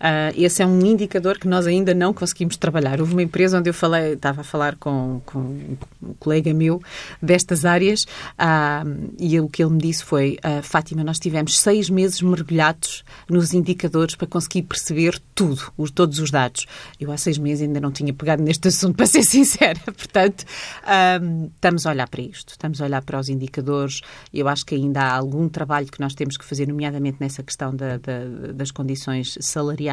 Uh, 0.00 0.32
esse 0.34 0.62
é 0.62 0.66
um 0.66 0.80
indicador 0.80 1.38
que 1.38 1.46
nós 1.46 1.66
ainda 1.66 1.92
não 1.92 2.14
conseguimos 2.14 2.56
trabalhar. 2.56 3.00
Houve 3.00 3.12
uma 3.12 3.22
empresa 3.22 3.58
onde 3.58 3.68
eu 3.68 3.74
falei, 3.74 4.14
estava 4.14 4.40
a 4.40 4.44
falar 4.44 4.76
com, 4.76 5.20
com 5.26 5.38
um 5.38 6.14
colega 6.18 6.54
meu 6.54 6.82
destas 7.20 7.66
áreas 7.66 8.04
uh, 8.04 9.12
e 9.18 9.38
o 9.38 9.46
que 9.46 9.62
ele 9.62 9.72
me 9.72 9.78
disse 9.78 10.02
foi: 10.02 10.38
uh, 10.42 10.62
Fátima, 10.62 11.04
nós 11.04 11.18
tivemos 11.18 11.60
seis 11.60 11.90
meses 11.90 12.22
mergulhados 12.22 13.04
nos 13.28 13.52
indicadores 13.52 14.14
para 14.14 14.26
conseguir 14.26 14.62
perceber 14.62 15.20
tudo, 15.34 15.70
os, 15.76 15.90
todos 15.90 16.18
os 16.18 16.30
dados. 16.30 16.66
Eu 16.98 17.12
há 17.12 17.18
seis 17.18 17.36
meses 17.36 17.66
ainda 17.66 17.78
não 17.78 17.92
tinha 17.92 18.14
pegado 18.14 18.42
neste 18.42 18.68
assunto, 18.68 18.96
para 18.96 19.06
ser 19.06 19.22
sincera. 19.22 19.80
Portanto, 19.84 20.46
estamos 21.54 21.84
a 21.84 21.90
olhar 21.90 22.08
para 22.08 22.22
isto, 22.22 22.50
estamos 22.52 22.80
a 22.80 22.86
olhar 22.86 23.02
para 23.02 23.18
os 23.18 23.28
indicadores. 23.28 24.00
Eu 24.32 24.48
acho 24.48 24.64
que 24.64 24.74
ainda 24.74 25.02
há 25.02 25.12
algum 25.14 25.46
trabalho 25.46 25.86
que 25.86 26.00
nós 26.00 26.14
temos 26.14 26.38
que 26.38 26.44
fazer, 26.44 26.66
nomeadamente 26.66 27.18
nessa 27.20 27.42
questão 27.42 27.74
da, 27.74 27.98
da, 27.98 28.52
das 28.54 28.70
condições 28.70 29.36
salariais 29.40 29.89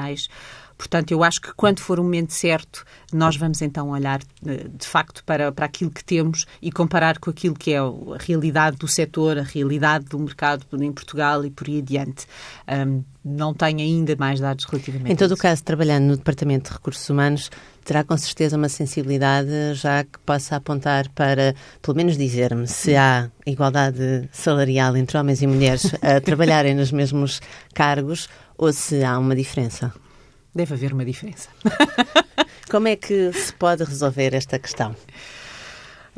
Portanto, 0.78 1.12
eu 1.12 1.24
acho 1.24 1.42
que 1.42 1.52
quando 1.56 1.80
for 1.80 2.00
o 2.00 2.04
momento 2.04 2.32
certo, 2.34 2.86
nós 3.12 3.36
vamos 3.36 3.62
então 3.62 3.90
olhar 3.90 4.22
eh, 4.46 4.68
de 4.72 4.86
facto 4.86 5.24
para, 5.24 5.52
para 5.52 5.66
aquilo 5.66 5.90
que 5.90 6.04
temos 6.04 6.46
e 6.62 6.72
comparar 6.72 7.18
com 7.18 7.32
aquilo 7.32 7.56
que 7.56 7.74
é 7.74 7.80
a 7.80 7.92
realidade 8.20 8.78
do 8.78 8.88
setor, 8.88 9.40
a 9.40 9.42
realidade 9.42 10.06
do 10.06 10.20
mercado 10.20 10.66
em 10.80 10.92
Portugal 10.92 11.44
e 11.44 11.50
por 11.50 11.68
aí 11.68 11.80
adiante. 11.80 12.28
Um, 12.68 13.04
não 13.26 13.54
tenho 13.54 13.80
ainda 13.80 14.16
mais 14.16 14.40
dados 14.40 14.64
relativamente 14.66 15.12
Em 15.12 15.16
todo 15.16 15.34
o 15.34 15.38
caso, 15.38 15.62
trabalhando 15.62 16.06
no 16.06 16.18
Departamento 16.18 16.70
de 16.70 16.78
Recursos 16.78 17.10
Humanos, 17.10 17.52
terá 17.84 18.04
com 18.04 18.16
certeza 18.16 18.56
uma 18.56 18.70
sensibilidade 18.70 19.74
já 19.74 20.04
que 20.04 20.18
possa 20.26 20.56
apontar 20.56 21.10
para, 21.10 21.54
pelo 21.82 21.98
menos 21.98 22.18
dizer-me, 22.18 22.68
se 22.68 22.96
há 22.96 23.30
igualdade 23.46 24.30
salarial 24.32 24.96
entre 24.96 25.18
homens 25.18 25.42
e 25.42 25.48
mulheres 25.48 25.94
a 26.02 26.20
trabalharem 26.22 26.74
nos 26.74 26.92
mesmos 26.92 27.42
cargos 27.74 28.30
ou 28.58 28.74
se 28.74 29.04
há 29.04 29.18
uma 29.20 29.36
diferença? 29.36 29.94
Deve 30.54 30.74
haver 30.74 30.94
uma 30.94 31.06
diferença. 31.06 31.50
Como 32.70 32.88
é 32.88 32.96
que 32.96 33.32
se 33.34 33.54
pode 33.54 33.84
resolver 33.84 34.34
esta 34.34 34.58
questão? 34.60 34.96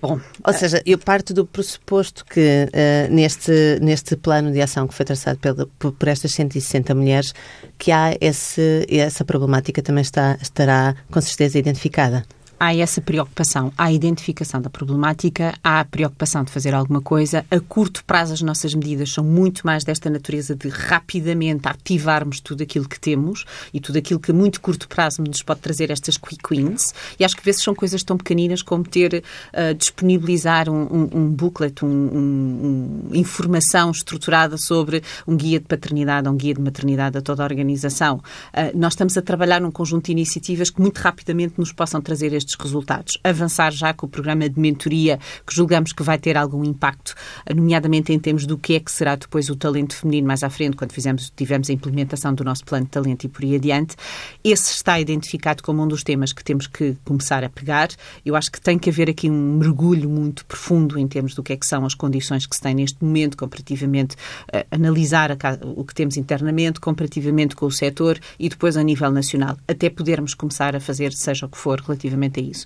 Bom, 0.02 0.20
ou 0.46 0.54
seja, 0.54 0.82
eu 0.86 0.98
parto 0.98 1.34
do 1.34 1.46
pressuposto 1.46 2.24
que 2.24 2.40
uh, 2.40 3.14
neste, 3.14 3.80
neste 3.82 4.16
plano 4.16 4.50
de 4.52 4.62
ação 4.62 4.88
que 4.88 4.94
foi 4.94 5.06
traçado 5.06 5.38
pelo, 5.40 5.68
por, 5.78 5.92
por, 5.92 6.08
estas 6.08 6.32
160 6.32 6.96
mulheres, 6.96 7.34
que 7.78 7.92
há 7.92 8.16
esse, 8.22 8.86
essa 8.90 9.26
problemática 9.26 9.82
também 9.82 10.02
está, 10.02 10.38
estará 10.42 10.96
com 11.12 11.20
certeza 11.20 11.60
identificada 11.60 12.26
há 12.60 12.76
essa 12.76 13.02
preocupação, 13.02 13.72
há 13.78 13.86
a 13.86 13.92
identificação 13.92 14.62
da 14.62 14.70
problemática, 14.70 15.54
há 15.64 15.80
a 15.80 15.86
preocupação 15.86 16.44
de 16.44 16.52
fazer 16.52 16.76
alguma 16.76 17.02
coisa. 17.02 17.46
A 17.50 17.60
curto 17.60 18.04
prazo, 18.04 18.34
as 18.34 18.42
nossas 18.42 18.74
medidas 18.74 19.12
são 19.12 19.24
muito 19.24 19.66
mais 19.66 19.84
desta 19.84 20.10
natureza 20.10 20.56
de 20.56 20.68
rapidamente 20.68 21.68
ativarmos 21.68 22.40
tudo 22.40 22.64
aquilo 22.64 22.88
que 22.88 23.00
temos 23.00 23.46
e 23.74 23.80
tudo 23.80 23.98
aquilo 23.98 24.20
que 24.20 24.32
a 24.32 24.34
muito 24.34 24.60
curto 24.60 24.88
prazo 24.88 25.22
nos 25.22 25.42
pode 25.42 25.62
trazer 25.62 25.90
estas 25.90 26.18
quick 26.18 26.44
wins. 26.50 26.94
E 27.20 27.24
acho 27.24 27.36
que 27.36 27.42
às 27.42 27.46
vezes 27.46 27.64
são 27.64 27.74
coisas 27.74 28.04
tão 28.04 28.18
pequeninas 28.18 28.62
como 28.62 28.84
ter, 28.84 29.24
uh, 29.54 29.74
disponibilizar 29.74 30.70
um, 30.70 30.84
um, 30.84 31.10
um 31.14 31.30
booklet, 31.30 31.86
um, 31.86 31.88
um, 31.88 33.10
informação 33.14 33.92
estruturada 33.92 34.58
sobre 34.58 35.02
um 35.28 35.36
guia 35.36 35.60
de 35.60 35.66
paternidade 35.66 36.28
um 36.28 36.36
guia 36.36 36.54
de 36.54 36.62
maternidade 36.62 37.18
a 37.18 37.22
toda 37.22 37.44
a 37.44 37.46
organização. 37.46 38.18
Uh, 38.18 38.78
nós 38.78 38.94
estamos 38.94 39.18
a 39.18 39.22
trabalhar 39.22 39.62
num 39.62 39.72
conjunto 39.72 40.06
de 40.06 40.12
iniciativas 40.12 40.70
que 40.70 40.82
muito 40.82 40.98
rapidamente 40.98 41.56
nos 41.58 41.72
possam 41.72 42.02
trazer 42.02 42.34
estes 42.34 42.49
estes 42.50 42.58
resultados. 42.60 43.18
Avançar 43.24 43.72
já 43.72 43.94
com 43.94 44.06
o 44.06 44.10
programa 44.10 44.50
de 44.50 44.60
mentoria, 44.60 45.20
que 45.46 45.54
julgamos 45.54 45.94
que 45.94 46.04
vai 46.04 46.18
ter 46.18 46.38
algum 46.38 46.64
impacto, 46.64 47.14
nomeadamente 47.56 48.12
em 48.12 48.20
termos 48.20 48.46
do 48.46 48.58
que 48.58 48.76
é 48.76 48.80
que 48.80 48.92
será 48.92 49.16
depois 49.16 49.50
o 49.50 49.56
talento 49.56 49.96
feminino 49.96 50.28
mais 50.28 50.44
à 50.44 50.50
frente, 50.50 50.76
quando 50.76 50.92
fizemos, 50.92 51.32
tivemos 51.36 51.70
a 51.70 51.74
implementação 51.74 52.34
do 52.34 52.44
nosso 52.44 52.66
plano 52.66 52.86
de 52.86 52.92
talento 52.92 53.26
e 53.26 53.28
por 53.28 53.44
aí 53.44 53.56
adiante. 53.56 53.96
Esse 54.44 54.72
está 54.72 55.00
identificado 55.00 55.62
como 55.62 55.84
um 55.84 55.88
dos 55.88 56.04
temas 56.04 56.34
que 56.34 56.44
temos 56.44 56.68
que 56.68 56.96
começar 57.06 57.44
a 57.44 57.50
pegar. 57.50 57.90
Eu 58.26 58.36
acho 58.36 58.52
que 58.52 58.60
tem 58.60 58.78
que 58.78 58.90
haver 58.90 59.10
aqui 59.10 59.30
um 59.30 59.58
mergulho 59.58 60.10
muito 60.10 60.46
profundo 60.46 60.98
em 60.98 61.08
termos 61.08 61.36
do 61.36 61.44
que 61.44 61.54
é 61.54 61.58
que 61.58 61.66
são 61.66 61.86
as 61.86 61.94
condições 61.94 62.46
que 62.46 62.56
se 62.56 62.62
têm 62.62 62.76
neste 62.76 63.04
momento, 63.04 63.38
comparativamente, 63.38 64.16
uh, 64.16 64.66
analisar 64.72 65.32
a, 65.32 65.38
o 65.76 65.84
que 65.84 65.94
temos 65.94 66.18
internamente, 66.18 66.80
comparativamente 66.80 67.56
com 67.56 67.66
o 67.66 67.72
setor 67.72 68.20
e 68.40 68.50
depois 68.50 68.78
a 68.78 68.84
nível 68.84 69.12
nacional, 69.12 69.58
até 69.68 69.90
podermos 69.90 70.34
começar 70.34 70.76
a 70.76 70.80
fazer 70.80 71.12
seja 71.14 71.46
o 71.46 71.50
que 71.50 71.58
for 71.58 71.82
relativamente 71.82 72.39
isso. 72.40 72.66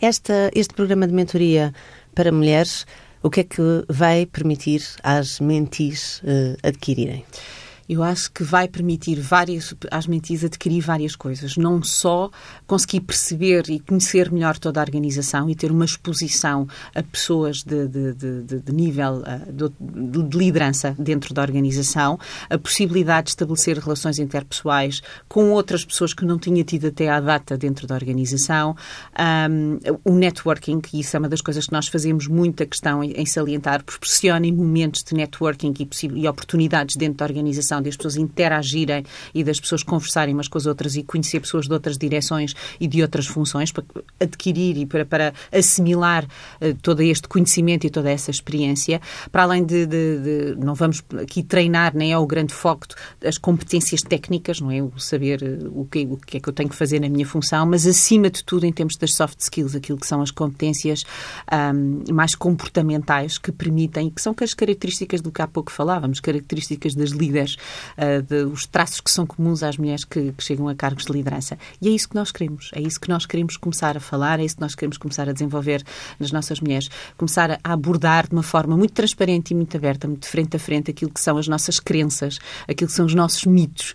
Esta, 0.00 0.50
este 0.54 0.74
programa 0.74 1.06
de 1.06 1.14
mentoria 1.14 1.72
para 2.14 2.32
mulheres, 2.32 2.86
o 3.22 3.30
que 3.30 3.40
é 3.40 3.44
que 3.44 3.84
vai 3.88 4.26
permitir 4.26 4.82
às 5.02 5.40
mentis 5.40 6.20
uh, 6.20 6.56
adquirirem? 6.62 7.24
Eu 7.88 8.02
acho 8.02 8.30
que 8.32 8.42
vai 8.42 8.68
permitir 8.68 9.20
várias, 9.20 9.74
às 9.90 10.06
mentis 10.06 10.44
adquirir 10.44 10.80
várias 10.80 11.14
coisas. 11.14 11.56
Não 11.56 11.82
só 11.82 12.30
conseguir 12.66 13.00
perceber 13.00 13.68
e 13.68 13.80
conhecer 13.80 14.30
melhor 14.32 14.58
toda 14.58 14.80
a 14.80 14.84
organização 14.84 15.48
e 15.50 15.54
ter 15.54 15.70
uma 15.70 15.84
exposição 15.84 16.66
a 16.94 17.02
pessoas 17.02 17.62
de, 17.62 17.86
de, 17.86 18.14
de, 18.14 18.60
de 18.60 18.72
nível 18.72 19.22
de, 19.50 20.36
liderança 20.36 20.94
dentro 20.98 21.34
da 21.34 21.42
organização, 21.42 22.18
a 22.48 22.58
possibilidade 22.58 23.26
de 23.26 23.30
estabelecer 23.30 23.78
relações 23.78 24.18
interpessoais 24.18 25.02
com 25.28 25.50
outras 25.50 25.84
pessoas 25.84 26.12
que 26.12 26.24
não 26.24 26.38
tinha 26.38 26.64
tido 26.64 26.88
até 26.88 27.08
à 27.08 27.20
data 27.20 27.56
dentro 27.56 27.86
da 27.86 27.94
organização, 27.94 28.76
um, 29.50 29.78
o 30.04 30.12
networking, 30.12 30.80
e 30.92 31.00
isso 31.00 31.16
é 31.16 31.18
uma 31.18 31.28
das 31.28 31.40
coisas 31.40 31.66
que 31.66 31.72
nós 31.72 31.88
fazemos 31.88 32.26
muita 32.26 32.66
questão 32.66 33.02
em, 33.02 33.12
em 33.12 33.26
salientar, 33.26 33.82
proporcionem 33.84 34.52
momentos 34.52 35.02
de 35.02 35.14
networking 35.14 35.74
e, 35.78 36.20
e 36.20 36.28
oportunidades 36.28 36.96
dentro 36.96 37.18
da 37.18 37.24
organização 37.24 37.73
de 37.82 37.88
as 37.88 37.96
pessoas 37.96 38.16
interagirem 38.16 39.04
e 39.34 39.44
das 39.44 39.60
pessoas 39.60 39.82
conversarem 39.82 40.34
umas 40.34 40.48
com 40.48 40.58
as 40.58 40.66
outras 40.66 40.96
e 40.96 41.02
conhecer 41.02 41.40
pessoas 41.40 41.66
de 41.66 41.72
outras 41.72 41.98
direções 41.98 42.54
e 42.80 42.86
de 42.86 43.02
outras 43.02 43.26
funções 43.26 43.72
para 43.72 43.84
adquirir 44.20 44.76
e 44.76 44.86
para, 44.86 45.04
para 45.04 45.34
assimilar 45.52 46.24
uh, 46.24 46.74
todo 46.82 47.02
este 47.02 47.28
conhecimento 47.28 47.86
e 47.86 47.90
toda 47.90 48.10
essa 48.10 48.30
experiência, 48.30 49.00
para 49.30 49.42
além 49.44 49.64
de, 49.64 49.86
de, 49.86 50.18
de, 50.18 50.56
não 50.56 50.74
vamos 50.74 51.02
aqui 51.20 51.42
treinar, 51.42 51.94
nem 51.94 52.12
é 52.12 52.18
o 52.18 52.26
grande 52.26 52.52
foco 52.52 52.86
das 53.20 53.38
competências 53.38 54.02
técnicas, 54.02 54.60
não 54.60 54.70
é? 54.70 54.82
O 54.82 54.98
saber 54.98 55.42
uh, 55.42 55.80
o, 55.80 55.84
que, 55.84 56.04
o 56.04 56.16
que 56.16 56.36
é 56.38 56.40
que 56.40 56.48
eu 56.48 56.52
tenho 56.52 56.68
que 56.68 56.76
fazer 56.76 57.00
na 57.00 57.08
minha 57.08 57.26
função, 57.26 57.66
mas 57.66 57.86
acima 57.86 58.30
de 58.30 58.44
tudo 58.44 58.64
em 58.66 58.72
termos 58.72 58.96
das 58.96 59.14
soft 59.14 59.40
skills, 59.40 59.74
aquilo 59.74 59.98
que 59.98 60.06
são 60.06 60.22
as 60.22 60.30
competências 60.30 61.04
um, 61.52 62.12
mais 62.12 62.34
comportamentais 62.34 63.38
que 63.38 63.52
permitem, 63.52 64.10
que 64.10 64.20
são 64.20 64.34
as 64.40 64.54
características 64.54 65.20
do 65.20 65.30
que 65.30 65.40
há 65.40 65.46
pouco 65.46 65.70
falávamos, 65.70 66.20
características 66.20 66.94
das 66.94 67.10
líderes 67.10 67.56
uh, 67.98 68.68
traços 68.70 69.00
que 69.00 69.10
são 69.10 69.26
comuns 69.26 69.62
às 69.62 69.76
mulheres 69.76 70.04
que, 70.04 70.32
que, 70.32 70.44
chegam 70.44 70.68
a 70.68 70.74
cargos 70.74 71.04
de 71.04 71.12
liderança. 71.12 71.58
E 71.80 71.88
é 71.88 71.90
isso 71.90 72.08
que 72.08 72.14
nós 72.14 72.30
queremos, 72.30 72.70
é 72.74 72.80
isso 72.80 73.00
que 73.00 73.08
nós 73.08 73.26
queremos 73.26 73.56
começar 73.56 73.96
a 73.96 74.00
falar, 74.00 74.40
é 74.40 74.44
isso 74.44 74.56
que 74.56 74.60
nós 74.62 74.74
queremos 74.74 74.98
começar 74.98 75.28
a 75.28 75.32
desenvolver 75.32 75.82
nas 76.18 76.32
nossas 76.32 76.60
mulheres, 76.60 76.88
começar 77.16 77.58
a 77.62 77.72
abordar 77.72 78.28
de 78.28 78.34
uma 78.34 78.42
forma 78.42 78.76
muito 78.76 78.92
transparente 78.92 79.50
e 79.50 79.54
muito 79.54 79.76
aberta, 79.76 80.06
muito 80.06 80.26
frente 80.26 80.56
a 80.56 80.58
frente, 80.58 80.90
aquilo 80.90 81.10
que 81.10 81.20
são 81.20 81.36
as 81.36 81.48
nossas 81.48 81.78
crenças, 81.80 82.38
aquilo 82.68 82.88
que 82.88 82.96
são 82.96 83.06
os 83.06 83.14
nossos 83.14 83.44
mitos, 83.44 83.94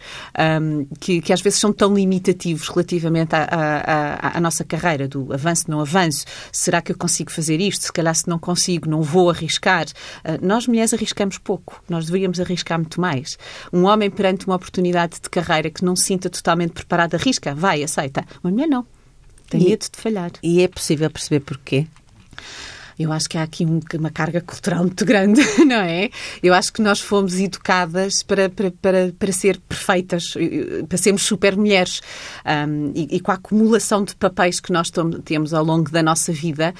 um, 0.61 0.85
que, 0.99 1.21
que, 1.21 1.33
às 1.33 1.41
vezes 1.41 1.59
são 1.59 1.71
tão 1.73 1.93
limitativos 1.93 2.67
relativamente 2.69 3.35
à, 3.35 4.39
nossa 4.39 4.63
carreira, 4.63 5.07
do 5.07 5.33
avanço, 5.33 5.69
não 5.69 5.79
avanço, 5.79 6.25
será 6.51 6.81
que 6.81 6.91
eu 6.91 6.97
consigo 6.97 7.31
fazer 7.31 7.59
isto? 7.59 7.85
Se 7.85 7.93
calhar 7.93 8.13
se 8.15 8.27
não 8.27 8.39
consigo, 8.39 8.89
não 8.89 9.01
vou 9.01 9.29
arriscar. 9.29 9.85
Uh, 9.87 10.45
nós 10.45 10.67
mulheres 10.67 10.93
arriscamos 10.93 11.37
pouco, 11.37 11.81
nós 11.89 12.05
deveríamos 12.05 12.39
arriscar 12.39 12.77
muito 12.77 12.99
mais. 13.01 13.37
Um 13.71 13.85
homem 13.85 14.09
perante 14.09 14.45
uma 14.45 14.55
oportunidade 14.55 15.19
de 15.21 15.29
carreira 15.29 15.69
que 15.69 15.83
não 15.83 15.95
se 15.95 16.05
sinta 16.05 16.29
totalmente 16.29 16.71
preparado, 16.71 17.15
arrisca, 17.15 17.53
vai, 17.53 17.83
aceita. 17.83 18.25
Uma 18.43 18.51
mulher 18.51 18.67
não. 18.67 18.85
Tem 19.49 19.63
medo 19.63 19.85
de 19.91 19.99
falhar. 19.99 20.31
E 20.43 20.61
é 20.61 20.67
possível 20.67 21.09
perceber 21.09 21.39
porquê? 21.39 21.87
Eu 22.99 23.13
acho 23.13 23.29
que 23.29 23.37
há 23.37 23.43
aqui 23.43 23.65
um, 23.65 23.79
uma 23.97 24.09
carga 24.09 24.41
cultural 24.41 24.81
muito 24.81 25.05
grande, 25.05 25.41
não 25.65 25.77
é? 25.77 26.09
Eu 26.43 26.53
acho 26.53 26.73
que 26.73 26.81
nós 26.81 26.99
fomos 26.99 27.39
educadas 27.39 28.21
para, 28.21 28.49
para, 28.49 28.71
para, 28.71 29.13
para 29.17 29.31
ser 29.31 29.57
perfeitas, 29.57 30.33
para 30.89 30.97
sermos 30.97 31.21
super 31.21 31.55
mulheres. 31.55 32.01
Um, 32.45 32.91
e, 32.93 33.15
e, 33.15 33.19
com 33.21 33.31
a 33.31 33.35
acumulação 33.35 34.03
de 34.03 34.13
papéis 34.17 34.59
que 34.59 34.73
nós 34.73 34.91
temos 35.23 35.53
ao 35.53 35.63
longo 35.63 35.89
da 35.89 36.03
nossa 36.03 36.33
vida, 36.33 36.73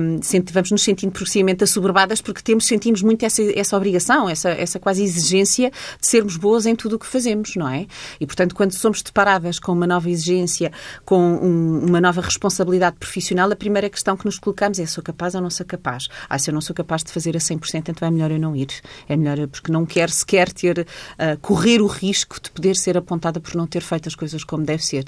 um, 0.00 0.20
vamos 0.52 0.70
nos 0.70 0.82
sentindo 0.82 1.10
progressivamente 1.10 1.64
assoberbadas 1.64 2.20
porque 2.20 2.42
temos, 2.42 2.64
sentimos 2.64 3.02
muito 3.02 3.24
essa, 3.24 3.42
essa 3.58 3.76
obrigação, 3.76 4.28
essa, 4.28 4.50
essa 4.50 4.78
quase 4.78 5.02
exigência 5.02 5.72
de 6.00 6.06
sermos 6.06 6.36
boas 6.36 6.64
em 6.66 6.76
tudo 6.76 6.94
o 6.94 6.98
que 6.98 7.06
fazemos, 7.06 7.56
não 7.56 7.68
é? 7.68 7.86
E, 8.20 8.26
portanto, 8.26 8.54
quando 8.54 8.72
somos 8.72 9.02
deparadas 9.02 9.58
com 9.58 9.72
uma 9.72 9.86
nova 9.86 10.08
exigência, 10.08 10.70
com 11.04 11.18
um, 11.18 11.86
uma 11.86 12.00
nova 12.00 12.20
responsabilidade 12.20 12.96
profissional, 13.00 13.50
a 13.50 13.56
primeira 13.56 13.90
questão 13.90 14.16
que 14.16 14.24
nos 14.24 14.38
colocamos 14.38 14.78
é: 14.78 14.86
sou 14.86 15.02
capaz 15.02 15.34
ou 15.34 15.40
não 15.40 15.50
sou 15.56 15.66
capaz. 15.66 16.08
Ah, 16.28 16.38
se 16.38 16.50
eu 16.50 16.54
não 16.54 16.60
sou 16.60 16.74
capaz 16.74 17.02
de 17.02 17.10
fazer 17.10 17.36
a 17.36 17.40
100%, 17.40 17.88
então 17.88 18.06
é 18.06 18.10
melhor 18.10 18.30
eu 18.30 18.38
não 18.38 18.54
ir. 18.54 18.68
É 19.08 19.16
melhor 19.16 19.46
porque 19.48 19.72
não 19.72 19.84
quero 19.84 20.12
sequer 20.12 20.52
ter, 20.52 20.80
uh, 20.80 21.38
correr 21.40 21.80
o 21.80 21.86
risco 21.86 22.40
de 22.40 22.50
poder 22.50 22.76
ser 22.76 22.96
apontada 22.96 23.40
por 23.40 23.54
não 23.54 23.66
ter 23.66 23.82
feito 23.82 24.08
as 24.08 24.14
coisas 24.14 24.44
como 24.44 24.64
deve 24.64 24.84
ser. 24.84 25.04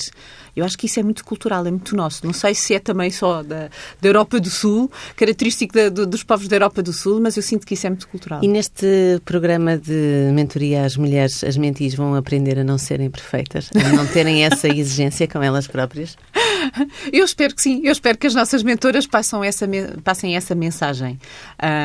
Eu 0.56 0.64
acho 0.64 0.76
que 0.76 0.86
isso 0.86 1.00
é 1.00 1.02
muito 1.02 1.24
cultural, 1.24 1.66
é 1.66 1.70
muito 1.70 1.96
nosso. 1.96 2.24
Não 2.26 2.32
sei 2.32 2.54
se 2.54 2.74
é 2.74 2.78
também 2.78 3.10
só 3.10 3.42
da, 3.42 3.68
da 4.00 4.08
Europa 4.08 4.40
do 4.40 4.50
Sul, 4.50 4.90
característico 5.16 5.74
da, 5.74 5.88
do, 5.88 6.06
dos 6.06 6.22
povos 6.22 6.48
da 6.48 6.56
Europa 6.56 6.82
do 6.82 6.92
Sul, 6.92 7.20
mas 7.20 7.36
eu 7.36 7.42
sinto 7.42 7.66
que 7.66 7.74
isso 7.74 7.86
é 7.86 7.90
muito 7.90 8.08
cultural. 8.08 8.40
E 8.42 8.48
neste 8.48 9.20
programa 9.24 9.76
de 9.76 10.30
mentoria 10.32 10.84
às 10.84 10.96
mulheres, 10.96 11.44
as 11.44 11.56
mentis 11.56 11.94
vão 11.94 12.14
aprender 12.14 12.58
a 12.58 12.64
não 12.64 12.78
serem 12.78 13.10
perfeitas, 13.10 13.70
a 13.74 13.88
não 13.90 14.06
terem 14.06 14.44
essa 14.44 14.68
exigência 14.74 15.26
com 15.26 15.42
elas 15.42 15.66
próprias? 15.66 16.16
Eu 17.12 17.24
espero 17.24 17.54
que 17.54 17.62
sim. 17.62 17.80
Eu 17.84 17.92
espero 17.92 18.18
que 18.18 18.26
as 18.26 18.34
nossas 18.34 18.62
mentoras 18.62 19.06
passem 19.06 19.44
essa, 19.44 19.68
passem 20.02 20.36
essa 20.36 20.54
mensagem. 20.54 21.18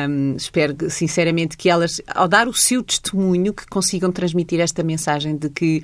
Um, 0.08 0.36
espero, 0.36 0.76
sinceramente, 0.90 1.56
que 1.56 1.68
elas, 1.68 2.00
ao 2.06 2.28
dar 2.28 2.48
o 2.48 2.54
seu 2.54 2.82
testemunho, 2.82 3.52
que 3.52 3.66
consigam 3.66 4.10
transmitir 4.12 4.60
esta 4.60 4.82
mensagem 4.82 5.36
de 5.36 5.48
que 5.48 5.82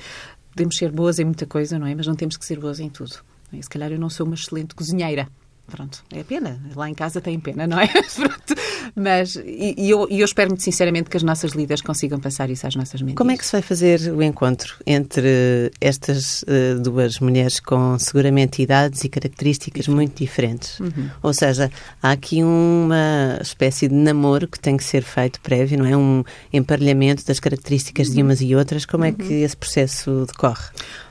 podemos 0.50 0.76
ser 0.76 0.90
boas 0.90 1.18
em 1.18 1.24
muita 1.24 1.46
coisa, 1.46 1.78
não 1.78 1.86
é? 1.86 1.94
Mas 1.94 2.06
não 2.06 2.14
temos 2.14 2.36
que 2.36 2.44
ser 2.44 2.58
boas 2.58 2.80
em 2.80 2.88
tudo. 2.88 3.16
Se 3.60 3.68
calhar 3.68 3.90
eu 3.90 3.98
não 3.98 4.08
sou 4.08 4.26
uma 4.26 4.34
excelente 4.34 4.74
cozinheira. 4.74 5.28
Pronto, 5.70 6.02
é 6.12 6.22
pena. 6.24 6.60
Lá 6.74 6.90
em 6.90 6.94
casa 6.94 7.20
tem 7.20 7.38
pena, 7.38 7.66
não 7.66 7.78
é? 7.78 7.86
Pronto. 8.14 8.54
Mas, 8.94 9.36
e, 9.36 9.74
e, 9.78 9.90
eu, 9.90 10.06
e 10.10 10.20
eu 10.20 10.24
espero 10.24 10.50
muito 10.50 10.62
sinceramente 10.62 11.08
que 11.08 11.16
as 11.16 11.22
nossas 11.22 11.52
líderes 11.52 11.80
consigam 11.80 12.18
passar 12.18 12.50
isso 12.50 12.66
às 12.66 12.74
nossas 12.74 13.00
mentes. 13.00 13.16
Como 13.16 13.30
é 13.30 13.36
que 13.36 13.46
se 13.46 13.52
vai 13.52 13.62
fazer 13.62 14.00
o 14.12 14.22
encontro 14.22 14.74
entre 14.86 15.70
estas 15.80 16.42
uh, 16.42 16.80
duas 16.82 17.20
mulheres 17.20 17.60
com 17.60 17.98
seguramente 17.98 18.62
idades 18.62 19.04
e 19.04 19.08
características 19.08 19.86
muito 19.86 20.18
diferentes? 20.18 20.80
Uhum. 20.80 21.08
Ou 21.22 21.32
seja, 21.32 21.70
há 22.02 22.10
aqui 22.10 22.42
uma 22.42 23.38
espécie 23.40 23.88
de 23.88 23.94
namoro 23.94 24.48
que 24.48 24.58
tem 24.58 24.76
que 24.76 24.84
ser 24.84 25.02
feito 25.02 25.40
prévio, 25.40 25.78
não 25.78 25.86
é? 25.86 25.96
Um 25.96 26.24
emparelhamento 26.52 27.24
das 27.24 27.38
características 27.38 28.08
uhum. 28.08 28.14
de 28.14 28.22
umas 28.22 28.40
e 28.40 28.54
outras. 28.56 28.84
Como 28.84 29.04
é 29.04 29.12
que 29.12 29.22
uhum. 29.22 29.44
esse 29.44 29.56
processo 29.56 30.26
decorre? 30.26 30.64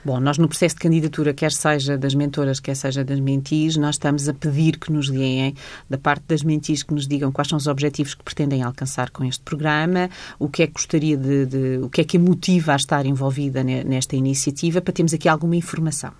Bom, 0.04 0.20
nós 0.20 0.38
no 0.38 0.48
processo 0.48 0.76
de 0.76 0.82
candidatura, 0.82 1.34
quer 1.34 1.52
seja 1.52 1.98
das 1.98 2.14
mentoras, 2.14 2.60
quer 2.60 2.76
seja 2.76 3.04
das 3.04 3.20
mentis, 3.20 3.78
nós 3.78 3.96
estamos 3.96 4.28
a 4.28 4.34
pedir 4.34 4.49
que 4.80 4.92
nos 4.92 5.10
deem, 5.10 5.56
da 5.90 5.98
parte 5.98 6.24
das 6.28 6.44
mentis, 6.44 6.84
que 6.84 6.94
nos 6.94 7.08
digam 7.08 7.32
quais 7.32 7.48
são 7.48 7.58
os 7.58 7.68
objetivos 7.68 8.14
que 8.14 8.24
pretendem 8.24 8.64
alcançar 8.64 9.10
com 9.10 9.24
este 9.24 9.44
programa, 9.44 10.10
o 10.38 10.50
que 10.50 10.64
é 10.64 10.68
que 10.68 10.74
gostaria 10.74 11.18
de, 11.18 11.46
de 11.46 11.80
o 11.82 11.90
que 11.90 12.02
é 12.02 12.04
que 12.04 12.18
a 12.18 12.20
motiva 12.20 12.74
a 12.74 12.76
estar 12.76 13.06
envolvida 13.06 13.64
nesta 13.64 14.16
iniciativa, 14.16 14.82
para 14.82 14.94
termos 14.94 15.14
aqui 15.14 15.28
alguma 15.28 15.56
informação. 15.56 16.12